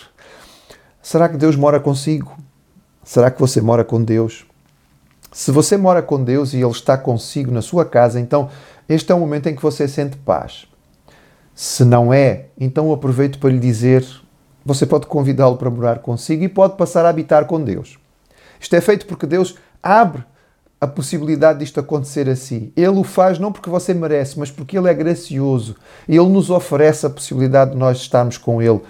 Será 0.99 1.29
que 1.29 1.37
Deus 1.37 1.55
mora 1.55 1.79
consigo? 1.79 2.35
Será 3.03 3.29
que 3.29 3.39
você 3.39 3.61
mora 3.61 3.83
com 3.83 4.03
Deus? 4.03 4.45
Se 5.31 5.49
você 5.49 5.77
mora 5.77 6.01
com 6.01 6.21
Deus 6.21 6.53
e 6.53 6.57
Ele 6.57 6.71
está 6.71 6.97
consigo 6.97 7.51
na 7.51 7.61
sua 7.61 7.85
casa, 7.85 8.19
então 8.19 8.49
este 8.89 9.11
é 9.11 9.15
o 9.15 9.19
momento 9.19 9.47
em 9.47 9.55
que 9.55 9.61
você 9.61 9.87
sente 9.87 10.17
paz. 10.17 10.67
Se 11.55 11.85
não 11.85 12.13
é, 12.13 12.47
então 12.59 12.91
aproveito 12.91 13.39
para 13.39 13.49
lhe 13.49 13.59
dizer: 13.59 14.05
você 14.65 14.85
pode 14.85 15.07
convidá-lo 15.07 15.55
para 15.55 15.69
morar 15.69 15.99
consigo 15.99 16.43
e 16.43 16.49
pode 16.49 16.75
passar 16.75 17.05
a 17.05 17.09
habitar 17.09 17.45
com 17.45 17.63
Deus. 17.63 17.97
Isto 18.59 18.75
é 18.75 18.81
feito 18.81 19.05
porque 19.05 19.25
Deus 19.25 19.55
abre 19.81 20.23
a 20.81 20.87
possibilidade 20.87 21.59
disto 21.59 21.79
acontecer 21.79 22.27
assim. 22.27 22.73
Ele 22.75 22.89
o 22.89 23.03
faz 23.03 23.39
não 23.39 23.53
porque 23.53 23.69
você 23.69 23.93
merece, 23.93 24.37
mas 24.37 24.51
porque 24.51 24.77
Ele 24.77 24.89
é 24.89 24.93
gracioso. 24.93 25.77
Ele 26.09 26.27
nos 26.27 26.49
oferece 26.49 27.05
a 27.05 27.09
possibilidade 27.09 27.71
de 27.71 27.77
nós 27.77 27.97
estarmos 27.99 28.37
com 28.37 28.61
Ele. 28.61 28.81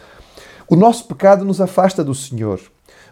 O 0.68 0.76
nosso 0.76 1.06
pecado 1.06 1.46
nos 1.46 1.62
afasta 1.62 2.04
do 2.04 2.16
Senhor 2.16 2.60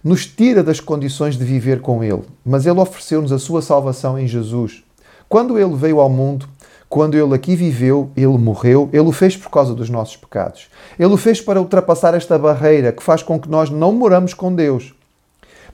nos 0.04 0.26
tira 0.26 0.64
das 0.64 0.80
condições 0.80 1.38
de 1.38 1.44
viver 1.44 1.82
com 1.82 2.04
Ele, 2.04 2.24
mas 2.46 2.66
Ele 2.66 2.80
ofereceu-nos 2.80 3.32
a 3.32 3.40
sua 3.40 3.62
salvação 3.62 4.18
em 4.18 4.28
Jesus. 4.28 4.84
Quando 5.28 5.60
Ele 5.60 5.76
veio 5.76 6.00
ao 6.00 6.10
mundo, 6.10 6.48
quando 6.88 7.16
Ele 7.16 7.36
aqui 7.36 7.56
viveu, 7.56 8.10
Ele 8.16 8.38
morreu, 8.38 8.90
Ele 8.92 9.08
o 9.08 9.12
fez 9.12 9.38
por 9.38 9.50
causa 9.50 9.76
dos 9.76 9.90
nossos 9.90 10.16
pecados. 10.18 10.68
Ele 10.98 11.14
o 11.14 11.18
fez 11.18 11.40
para 11.40 11.62
ultrapassar 11.62 12.14
esta 12.16 12.38
barreira 12.38 12.92
que 12.92 13.04
faz 13.04 13.22
com 13.22 13.40
que 13.40 13.50
nós 13.50 13.70
não 13.70 13.92
moramos 13.92 14.34
com 14.34 14.54
Deus. 14.54 14.94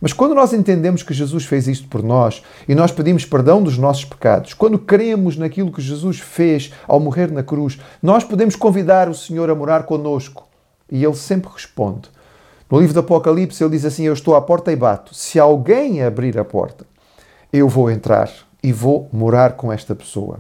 Mas 0.02 0.12
quando 0.12 0.36
nós 0.36 0.54
entendemos 0.54 1.04
que 1.04 1.14
Jesus 1.14 1.46
fez 1.46 1.68
isto 1.68 1.88
por 1.88 2.04
nós 2.04 2.44
e 2.68 2.76
nós 2.76 2.92
pedimos 2.92 3.26
perdão 3.26 3.64
dos 3.64 3.78
nossos 3.78 4.04
pecados, 4.04 4.54
quando 4.54 4.78
cremos 4.78 5.38
naquilo 5.38 5.72
que 5.72 5.82
Jesus 5.82 6.20
fez 6.20 6.74
ao 6.88 7.00
morrer 7.00 7.32
na 7.32 7.44
cruz, 7.44 7.80
nós 8.04 8.24
podemos 8.24 8.56
convidar 8.56 9.08
o 9.08 9.16
Senhor 9.16 9.50
a 9.50 9.56
morar 9.56 9.84
conosco. 9.84 10.48
E 10.92 11.04
Ele 11.04 11.16
sempre 11.16 11.50
responde: 11.52 12.10
no 12.70 12.80
livro 12.80 12.94
do 12.94 13.00
Apocalipse 13.02 13.64
ele 13.64 13.72
diz 13.72 13.86
assim: 13.86 14.04
Eu 14.04 14.14
estou 14.14 14.36
à 14.36 14.42
porta 14.42 14.72
e 14.72 14.76
bato. 14.76 15.14
Se 15.14 15.40
alguém 15.40 16.04
abrir 16.04 16.38
a 16.38 16.46
porta, 16.46 16.86
eu 17.54 17.70
vou 17.70 17.90
entrar 17.92 18.32
e 18.64 18.74
vou 18.74 19.08
morar 19.14 19.54
com 19.54 19.72
esta 19.72 19.94
pessoa. 19.94 20.40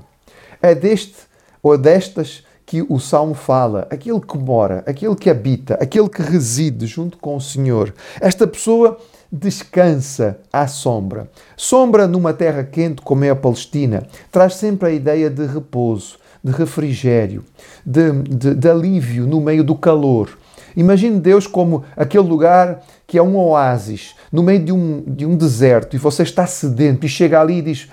É 0.62 0.74
deste 0.74 1.16
ou 1.62 1.78
destas 1.78 2.44
que 2.66 2.84
o 2.90 3.00
Salmo 3.00 3.36
fala, 3.36 3.88
aquele 3.92 4.20
que 4.20 4.38
mora, 4.38 4.84
aquele 4.88 5.16
que 5.16 5.30
habita, 5.30 5.76
aquele 5.76 6.10
que 6.10 6.22
reside 6.22 6.88
junto 6.88 7.18
com 7.18 7.36
o 7.36 7.42
Senhor. 7.42 7.94
Esta 8.20 8.48
pessoa 8.48 8.98
descansa 9.32 10.40
à 10.52 10.68
sombra. 10.68 11.30
Sombra 11.56 12.08
numa 12.08 12.34
terra 12.34 12.64
quente 12.64 13.02
como 13.02 13.24
é 13.24 13.30
a 13.30 13.36
Palestina 13.36 14.08
traz 14.32 14.56
sempre 14.56 14.90
a 14.90 14.92
ideia 14.92 15.30
de 15.30 15.46
repouso, 15.46 16.18
de 16.44 16.52
refrigério, 16.52 17.44
de, 17.86 18.12
de, 18.24 18.56
de 18.56 18.70
alívio 18.70 19.28
no 19.28 19.40
meio 19.42 19.64
do 19.64 19.76
calor. 19.76 20.36
Imagine 20.76 21.20
Deus 21.20 21.48
como 21.48 21.84
aquele 21.96 22.28
lugar 22.28 22.84
que 23.08 23.18
é 23.18 23.24
um 23.24 23.38
oásis, 23.38 24.16
no 24.32 24.44
meio 24.44 24.64
de 24.64 24.72
um, 24.72 25.04
de 25.08 25.26
um 25.26 25.36
deserto, 25.36 25.96
e 25.96 26.00
você 26.00 26.24
está 26.24 26.46
sedento 26.48 27.06
e 27.06 27.10
chega 27.10 27.40
ali 27.40 27.60
e 27.60 27.62
diz: 27.62 27.88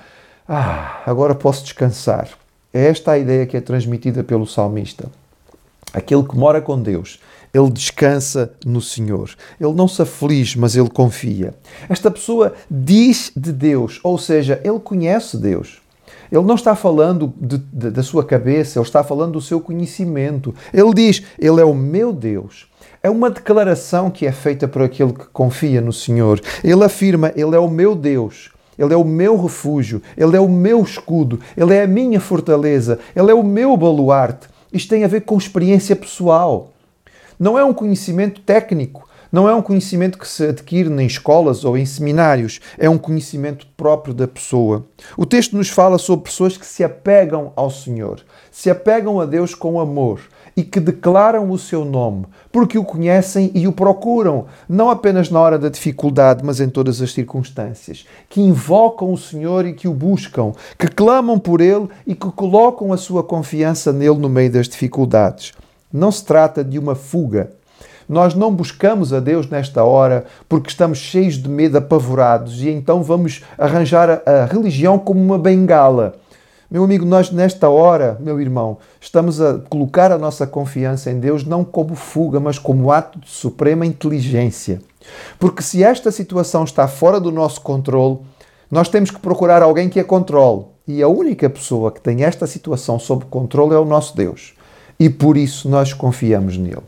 Ah, 0.48 1.02
agora 1.06 1.34
posso 1.34 1.62
descansar. 1.64 2.28
É 2.72 2.86
esta 2.86 3.12
a 3.12 3.18
ideia 3.18 3.46
que 3.46 3.56
é 3.56 3.60
transmitida 3.60 4.24
pelo 4.24 4.46
salmista. 4.46 5.08
Aquele 5.92 6.22
que 6.22 6.36
mora 6.36 6.62
com 6.62 6.80
Deus, 6.80 7.20
ele 7.52 7.70
descansa 7.70 8.50
no 8.64 8.80
Senhor. 8.80 9.30
Ele 9.60 9.74
não 9.74 9.86
se 9.86 10.00
aflige, 10.00 10.58
mas 10.58 10.74
ele 10.74 10.88
confia. 10.88 11.54
Esta 11.86 12.10
pessoa 12.10 12.54
diz 12.70 13.30
de 13.36 13.52
Deus, 13.52 14.00
ou 14.02 14.16
seja, 14.16 14.58
ele 14.64 14.80
conhece 14.80 15.36
Deus. 15.36 15.81
Ele 16.32 16.44
não 16.44 16.54
está 16.54 16.74
falando 16.74 17.34
de, 17.38 17.58
de, 17.58 17.90
da 17.90 18.02
sua 18.02 18.24
cabeça, 18.24 18.78
ele 18.78 18.86
está 18.86 19.04
falando 19.04 19.32
do 19.32 19.40
seu 19.42 19.60
conhecimento. 19.60 20.54
Ele 20.72 20.94
diz: 20.94 21.22
Ele 21.38 21.60
é 21.60 21.64
o 21.64 21.74
meu 21.74 22.10
Deus. 22.10 22.66
É 23.02 23.10
uma 23.10 23.28
declaração 23.28 24.10
que 24.10 24.26
é 24.26 24.32
feita 24.32 24.66
por 24.66 24.80
aquele 24.80 25.12
que 25.12 25.26
confia 25.26 25.82
no 25.82 25.92
Senhor. 25.92 26.40
Ele 26.64 26.82
afirma: 26.82 27.30
Ele 27.36 27.54
é 27.54 27.58
o 27.58 27.68
meu 27.68 27.94
Deus. 27.94 28.50
Ele 28.78 28.94
é 28.94 28.96
o 28.96 29.04
meu 29.04 29.40
refúgio, 29.40 30.00
Ele 30.16 30.34
é 30.34 30.40
o 30.40 30.48
meu 30.48 30.82
escudo, 30.82 31.38
Ele 31.54 31.74
é 31.74 31.82
a 31.82 31.86
minha 31.86 32.18
fortaleza, 32.18 32.98
Ele 33.14 33.30
é 33.30 33.34
o 33.34 33.42
meu 33.42 33.76
baluarte. 33.76 34.48
Isto 34.72 34.88
tem 34.88 35.04
a 35.04 35.08
ver 35.08 35.20
com 35.20 35.36
experiência 35.36 35.94
pessoal. 35.94 36.72
Não 37.38 37.58
é 37.58 37.62
um 37.62 37.74
conhecimento 37.74 38.40
técnico, 38.40 39.06
não 39.32 39.48
é 39.48 39.54
um 39.54 39.62
conhecimento 39.62 40.18
que 40.18 40.28
se 40.28 40.44
adquire 40.44 40.90
em 40.90 41.06
escolas 41.06 41.64
ou 41.64 41.78
em 41.78 41.86
seminários, 41.86 42.60
é 42.78 42.88
um 42.88 42.98
conhecimento 42.98 43.66
próprio 43.76 44.12
da 44.12 44.28
pessoa. 44.28 44.84
O 45.16 45.24
texto 45.24 45.56
nos 45.56 45.70
fala 45.70 45.96
sobre 45.96 46.26
pessoas 46.26 46.58
que 46.58 46.66
se 46.66 46.84
apegam 46.84 47.50
ao 47.56 47.70
Senhor, 47.70 48.20
se 48.50 48.68
apegam 48.68 49.18
a 49.18 49.24
Deus 49.24 49.54
com 49.54 49.80
amor 49.80 50.20
e 50.54 50.62
que 50.62 50.78
declaram 50.78 51.50
o 51.50 51.58
seu 51.58 51.82
nome, 51.82 52.26
porque 52.50 52.76
o 52.76 52.84
conhecem 52.84 53.50
e 53.54 53.66
o 53.66 53.72
procuram, 53.72 54.44
não 54.68 54.90
apenas 54.90 55.30
na 55.30 55.40
hora 55.40 55.58
da 55.58 55.70
dificuldade, 55.70 56.44
mas 56.44 56.60
em 56.60 56.68
todas 56.68 57.00
as 57.00 57.12
circunstâncias, 57.12 58.04
que 58.28 58.42
invocam 58.42 59.12
o 59.12 59.16
Senhor 59.16 59.64
e 59.64 59.72
que 59.72 59.88
o 59.88 59.94
buscam, 59.94 60.52
que 60.78 60.88
clamam 60.88 61.38
por 61.38 61.62
Ele 61.62 61.88
e 62.06 62.14
que 62.14 62.30
colocam 62.32 62.92
a 62.92 62.98
sua 62.98 63.22
confiança 63.22 63.94
nele 63.94 64.18
no 64.18 64.28
meio 64.28 64.52
das 64.52 64.68
dificuldades. 64.68 65.52
Não 65.90 66.12
se 66.12 66.24
trata 66.24 66.62
de 66.62 66.78
uma 66.78 66.94
fuga. 66.94 67.50
Nós 68.12 68.34
não 68.34 68.54
buscamos 68.54 69.10
a 69.12 69.20
Deus 69.20 69.48
nesta 69.48 69.82
hora 69.82 70.26
porque 70.46 70.68
estamos 70.68 70.98
cheios 70.98 71.34
de 71.34 71.48
medo, 71.48 71.78
apavorados, 71.78 72.62
e 72.62 72.68
então 72.68 73.02
vamos 73.02 73.42
arranjar 73.56 74.22
a, 74.26 74.44
religião 74.44 74.98
como 74.98 75.18
uma 75.18 75.38
bengala 75.38 76.14
meu 76.70 76.84
amigo, 76.84 77.04
nós 77.04 77.30
nesta 77.30 77.68
hora, 77.68 78.16
meu 78.18 78.40
irmão, 78.40 78.78
estamos 78.98 79.42
a 79.42 79.58
colocar 79.58 80.10
a 80.10 80.16
nossa 80.16 80.46
confiança 80.46 81.10
em 81.10 81.20
Deus 81.20 81.44
não 81.44 81.62
como 81.62 81.94
fuga, 81.94 82.40
mas 82.40 82.58
como 82.58 82.90
ato 82.90 83.18
de 83.18 83.28
suprema 83.28 83.84
inteligência. 83.84 84.80
Porque 85.38 85.62
se 85.62 85.84
esta 85.84 86.10
situação 86.10 86.64
está 86.64 86.88
fora 86.88 87.20
do 87.20 87.30
nosso 87.30 87.60
controle, 87.60 88.20
nós 88.70 88.88
temos 88.88 89.10
que 89.10 89.20
procurar 89.20 89.62
alguém 89.62 89.90
que 89.90 90.00
a 90.00 90.04
controle. 90.04 90.64
E 90.88 91.02
a 91.02 91.08
única 91.08 91.50
pessoa 91.50 91.92
que 91.92 92.00
tem 92.00 92.24
esta 92.24 92.46
situação 92.46 92.98
sob 92.98 93.26
controle 93.26 93.74
é 93.74 93.78
o 93.78 93.84
nosso 93.84 94.16
Deus. 94.16 94.54
E 94.98 95.10
por 95.10 95.36
isso 95.36 95.68
nós 95.68 95.92
confiamos 95.92 96.56
nele. 96.56 96.80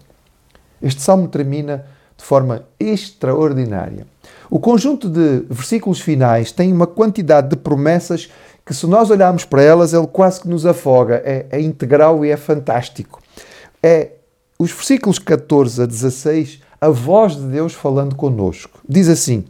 Este 0.84 1.02
salmo 1.02 1.26
termina 1.28 1.86
de 2.16 2.22
forma 2.22 2.64
extraordinária. 2.78 4.06
O 4.50 4.60
conjunto 4.60 5.08
de 5.08 5.44
versículos 5.50 6.00
finais 6.00 6.52
tem 6.52 6.72
uma 6.72 6.86
quantidade 6.86 7.48
de 7.48 7.56
promessas 7.56 8.30
que 8.64 8.72
se 8.72 8.86
nós 8.86 9.10
olharmos 9.10 9.44
para 9.44 9.62
elas, 9.62 9.92
ele 9.92 10.06
quase 10.06 10.40
que 10.40 10.48
nos 10.48 10.64
afoga. 10.64 11.22
É, 11.24 11.46
é 11.50 11.60
integral 11.60 12.24
e 12.24 12.30
é 12.30 12.36
fantástico. 12.36 13.20
É 13.82 14.12
os 14.58 14.70
versículos 14.70 15.18
14 15.18 15.82
a 15.82 15.86
16, 15.86 16.60
a 16.80 16.88
voz 16.88 17.34
de 17.34 17.42
Deus 17.42 17.72
falando 17.72 18.14
conosco. 18.14 18.78
Diz 18.88 19.08
assim: 19.08 19.44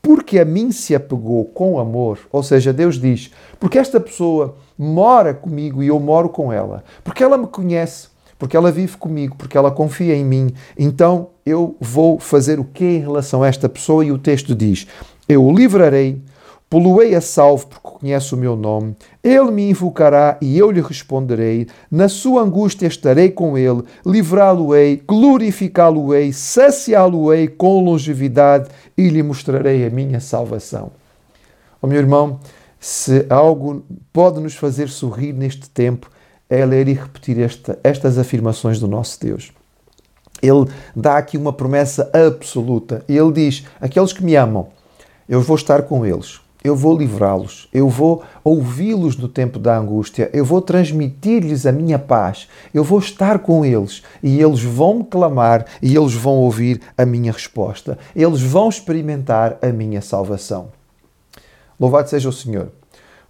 Porque 0.00 0.38
a 0.38 0.44
mim 0.44 0.70
se 0.70 0.94
apegou 0.94 1.44
com 1.46 1.78
amor, 1.78 2.20
ou 2.30 2.42
seja, 2.42 2.72
Deus 2.72 3.00
diz, 3.00 3.30
porque 3.58 3.78
esta 3.78 3.98
pessoa 3.98 4.54
mora 4.78 5.34
comigo 5.34 5.82
e 5.82 5.88
eu 5.88 5.98
moro 5.98 6.28
com 6.28 6.52
ela, 6.52 6.84
porque 7.02 7.22
ela 7.24 7.36
me 7.36 7.46
conhece, 7.46 8.08
porque 8.38 8.56
ela 8.56 8.72
vive 8.72 8.96
comigo, 8.96 9.36
porque 9.36 9.56
ela 9.56 9.70
confia 9.70 10.14
em 10.14 10.24
mim, 10.24 10.52
então 10.78 11.30
eu 11.44 11.76
vou 11.80 12.18
fazer 12.18 12.58
o 12.60 12.64
que 12.64 12.84
em 12.84 13.00
relação 13.00 13.42
a 13.42 13.48
esta 13.48 13.68
pessoa? 13.68 14.04
E 14.04 14.12
o 14.12 14.18
texto 14.18 14.54
diz: 14.54 14.86
Eu 15.28 15.44
o 15.44 15.52
livrarei 15.52 16.20
Poluei 16.68 17.14
a 17.14 17.20
salvo 17.20 17.68
porque 17.68 17.98
conhece 18.00 18.34
o 18.34 18.36
meu 18.36 18.56
nome. 18.56 18.96
Ele 19.22 19.52
me 19.52 19.70
invocará 19.70 20.36
e 20.42 20.58
eu 20.58 20.68
lhe 20.68 20.80
responderei. 20.80 21.68
Na 21.88 22.08
sua 22.08 22.42
angústia 22.42 22.88
estarei 22.88 23.30
com 23.30 23.56
ele, 23.56 23.84
livrá-lo-ei, 24.04 25.00
glorificá-lo-ei, 25.06 26.32
saciá-lo-ei 26.32 27.46
com 27.46 27.84
longevidade 27.84 28.68
e 28.98 29.08
lhe 29.08 29.22
mostrarei 29.22 29.86
a 29.86 29.90
minha 29.90 30.18
salvação. 30.18 30.90
Oh, 31.80 31.86
meu 31.86 31.98
irmão, 31.98 32.40
se 32.80 33.24
algo 33.30 33.84
pode 34.12 34.40
nos 34.40 34.56
fazer 34.56 34.88
sorrir 34.88 35.32
neste 35.32 35.70
tempo, 35.70 36.10
é 36.48 36.64
ler 36.64 36.88
e 36.88 36.92
repetir 36.92 37.38
esta, 37.40 37.78
estas 37.82 38.18
afirmações 38.18 38.78
do 38.78 38.88
nosso 38.88 39.20
Deus. 39.20 39.52
Ele 40.42 40.66
dá 40.94 41.16
aqui 41.16 41.36
uma 41.36 41.52
promessa 41.52 42.10
absoluta. 42.12 43.04
Ele 43.08 43.32
diz: 43.32 43.64
Aqueles 43.80 44.12
que 44.12 44.24
me 44.24 44.36
amam, 44.36 44.68
eu 45.28 45.40
vou 45.40 45.56
estar 45.56 45.82
com 45.82 46.04
eles. 46.04 46.40
Eu 46.62 46.74
vou 46.74 46.98
livrá-los, 46.98 47.68
eu 47.72 47.88
vou 47.88 48.24
ouvi-los 48.42 49.16
no 49.16 49.28
tempo 49.28 49.56
da 49.56 49.78
angústia, 49.78 50.28
eu 50.32 50.44
vou 50.44 50.60
transmitir-lhes 50.60 51.64
a 51.64 51.70
minha 51.70 51.96
paz, 51.96 52.48
eu 52.74 52.82
vou 52.82 52.98
estar 52.98 53.38
com 53.38 53.64
eles. 53.64 54.02
E 54.20 54.40
eles 54.40 54.64
vão 54.64 54.94
me 54.94 55.04
clamar 55.04 55.64
e 55.80 55.94
eles 55.94 56.12
vão 56.12 56.32
ouvir 56.32 56.80
a 56.98 57.06
minha 57.06 57.30
resposta, 57.30 57.96
eles 58.16 58.42
vão 58.42 58.68
experimentar 58.68 59.58
a 59.62 59.68
minha 59.68 60.02
salvação. 60.02 60.70
Louvado 61.78 62.10
seja 62.10 62.28
o 62.28 62.32
Senhor 62.32 62.72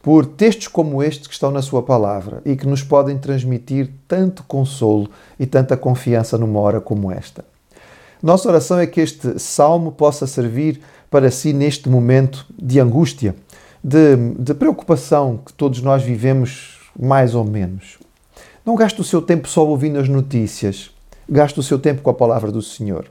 por 0.06 0.24
textos 0.24 0.68
como 0.68 1.02
este 1.02 1.28
que 1.28 1.34
estão 1.34 1.50
na 1.50 1.60
Sua 1.60 1.82
palavra 1.82 2.40
e 2.44 2.54
que 2.54 2.64
nos 2.64 2.80
podem 2.80 3.18
transmitir 3.18 3.90
tanto 4.06 4.44
consolo 4.44 5.10
e 5.36 5.46
tanta 5.46 5.76
confiança 5.76 6.38
numa 6.38 6.60
hora 6.60 6.80
como 6.80 7.10
esta. 7.10 7.44
Nossa 8.22 8.48
oração 8.48 8.78
é 8.78 8.86
que 8.86 9.00
este 9.00 9.36
salmo 9.40 9.90
possa 9.90 10.24
servir 10.24 10.80
para 11.10 11.28
si 11.28 11.52
neste 11.52 11.88
momento 11.88 12.46
de 12.56 12.78
angústia, 12.78 13.34
de, 13.82 14.16
de 14.38 14.54
preocupação 14.54 15.40
que 15.44 15.52
todos 15.52 15.82
nós 15.82 16.04
vivemos 16.04 16.78
mais 16.96 17.34
ou 17.34 17.42
menos. 17.42 17.98
Não 18.64 18.76
gaste 18.76 19.00
o 19.00 19.04
seu 19.04 19.20
tempo 19.20 19.48
só 19.48 19.66
ouvindo 19.66 19.98
as 19.98 20.08
notícias, 20.08 20.92
gaste 21.28 21.58
o 21.58 21.64
seu 21.64 21.80
tempo 21.80 22.02
com 22.02 22.10
a 22.10 22.14
palavra 22.14 22.52
do 22.52 22.62
Senhor. 22.62 23.06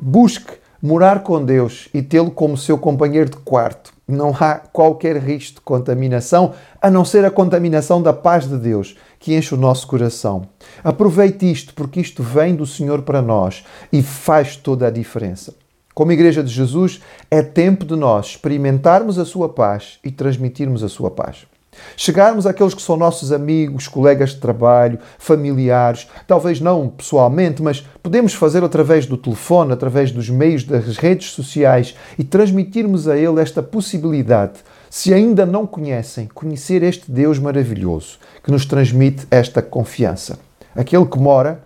Busque 0.00 0.52
morar 0.80 1.24
com 1.24 1.44
Deus 1.44 1.88
e 1.92 2.00
tê-lo 2.00 2.30
como 2.30 2.56
seu 2.56 2.78
companheiro 2.78 3.30
de 3.30 3.36
quarto. 3.38 3.92
Não 4.10 4.34
há 4.38 4.56
qualquer 4.56 5.16
risco 5.16 5.56
de 5.56 5.60
contaminação, 5.62 6.52
a 6.80 6.90
não 6.90 7.04
ser 7.04 7.24
a 7.24 7.30
contaminação 7.30 8.02
da 8.02 8.12
paz 8.12 8.48
de 8.48 8.56
Deus 8.56 8.96
que 9.18 9.34
enche 9.34 9.54
o 9.54 9.58
nosso 9.58 9.86
coração. 9.86 10.48
Aproveite 10.82 11.50
isto, 11.50 11.74
porque 11.74 12.00
isto 12.00 12.22
vem 12.22 12.54
do 12.54 12.66
Senhor 12.66 13.02
para 13.02 13.22
nós 13.22 13.64
e 13.92 14.02
faz 14.02 14.56
toda 14.56 14.86
a 14.86 14.90
diferença. 14.90 15.54
Como 15.94 16.12
Igreja 16.12 16.42
de 16.42 16.50
Jesus, 16.50 17.00
é 17.30 17.42
tempo 17.42 17.84
de 17.84 17.94
nós 17.94 18.28
experimentarmos 18.28 19.18
a 19.18 19.24
sua 19.24 19.48
paz 19.48 19.98
e 20.02 20.10
transmitirmos 20.10 20.82
a 20.82 20.88
sua 20.88 21.10
paz. 21.10 21.49
Chegarmos 21.96 22.46
àqueles 22.46 22.74
que 22.74 22.82
são 22.82 22.96
nossos 22.96 23.30
amigos, 23.32 23.86
colegas 23.86 24.30
de 24.30 24.36
trabalho, 24.36 24.98
familiares, 25.18 26.08
talvez 26.26 26.60
não 26.60 26.88
pessoalmente, 26.88 27.62
mas 27.62 27.86
podemos 28.02 28.34
fazer 28.34 28.64
através 28.64 29.06
do 29.06 29.16
telefone, 29.16 29.72
através 29.72 30.10
dos 30.10 30.28
meios 30.28 30.64
das 30.64 30.96
redes 30.96 31.30
sociais 31.30 31.94
e 32.18 32.24
transmitirmos 32.24 33.06
a 33.06 33.16
ele 33.16 33.40
esta 33.40 33.62
possibilidade, 33.62 34.60
se 34.88 35.14
ainda 35.14 35.46
não 35.46 35.66
conhecem, 35.66 36.28
conhecer 36.34 36.82
este 36.82 37.10
Deus 37.10 37.38
maravilhoso 37.38 38.18
que 38.42 38.50
nos 38.50 38.66
transmite 38.66 39.26
esta 39.30 39.62
confiança. 39.62 40.38
Aquele 40.74 41.06
que 41.06 41.18
mora, 41.18 41.62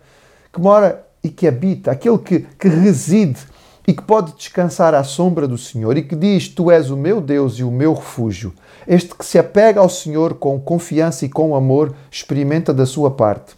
que 0.52 0.60
mora 0.60 1.04
e 1.22 1.30
que 1.30 1.48
habita, 1.48 1.90
aquele 1.90 2.18
que, 2.18 2.40
que 2.58 2.68
reside 2.68 3.38
e 3.86 3.92
que 3.92 4.02
pode 4.02 4.32
descansar 4.34 4.94
à 4.94 5.04
sombra 5.04 5.46
do 5.46 5.58
Senhor 5.58 5.96
e 5.96 6.02
que 6.02 6.16
diz: 6.16 6.48
Tu 6.48 6.70
és 6.70 6.90
o 6.90 6.96
meu 6.96 7.20
Deus 7.20 7.54
e 7.54 7.64
o 7.64 7.70
meu 7.70 7.94
refúgio. 7.94 8.52
Este 8.86 9.14
que 9.14 9.24
se 9.24 9.38
apega 9.38 9.80
ao 9.80 9.88
Senhor 9.88 10.34
com 10.34 10.58
confiança 10.58 11.24
e 11.24 11.28
com 11.28 11.54
amor, 11.54 11.94
experimenta 12.10 12.72
da 12.72 12.86
sua 12.86 13.10
parte 13.10 13.54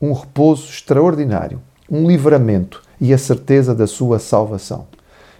um 0.00 0.12
repouso 0.12 0.68
extraordinário, 0.68 1.60
um 1.90 2.06
livramento 2.06 2.82
e 3.00 3.14
a 3.14 3.18
certeza 3.18 3.74
da 3.74 3.86
sua 3.86 4.18
salvação. 4.18 4.86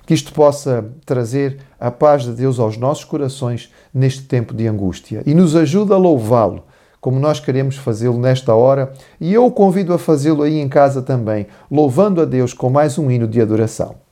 Que 0.06 0.14
isto 0.14 0.32
possa 0.32 0.86
trazer 1.04 1.58
a 1.78 1.90
paz 1.90 2.22
de 2.22 2.32
Deus 2.32 2.58
aos 2.58 2.76
nossos 2.76 3.04
corações 3.04 3.70
neste 3.92 4.22
tempo 4.22 4.54
de 4.54 4.66
angústia 4.66 5.22
e 5.26 5.34
nos 5.34 5.56
ajude 5.56 5.92
a 5.92 5.96
louvá-lo 5.96 6.64
como 6.98 7.20
nós 7.20 7.38
queremos 7.38 7.76
fazê-lo 7.76 8.18
nesta 8.18 8.52
hora, 8.52 8.92
e 9.20 9.32
eu 9.32 9.46
o 9.46 9.52
convido 9.52 9.94
a 9.94 9.98
fazê-lo 9.98 10.42
aí 10.42 10.58
em 10.58 10.68
casa 10.68 11.00
também, 11.00 11.46
louvando 11.70 12.20
a 12.20 12.24
Deus 12.24 12.52
com 12.52 12.68
mais 12.68 12.98
um 12.98 13.08
hino 13.08 13.28
de 13.28 13.40
adoração. 13.40 14.05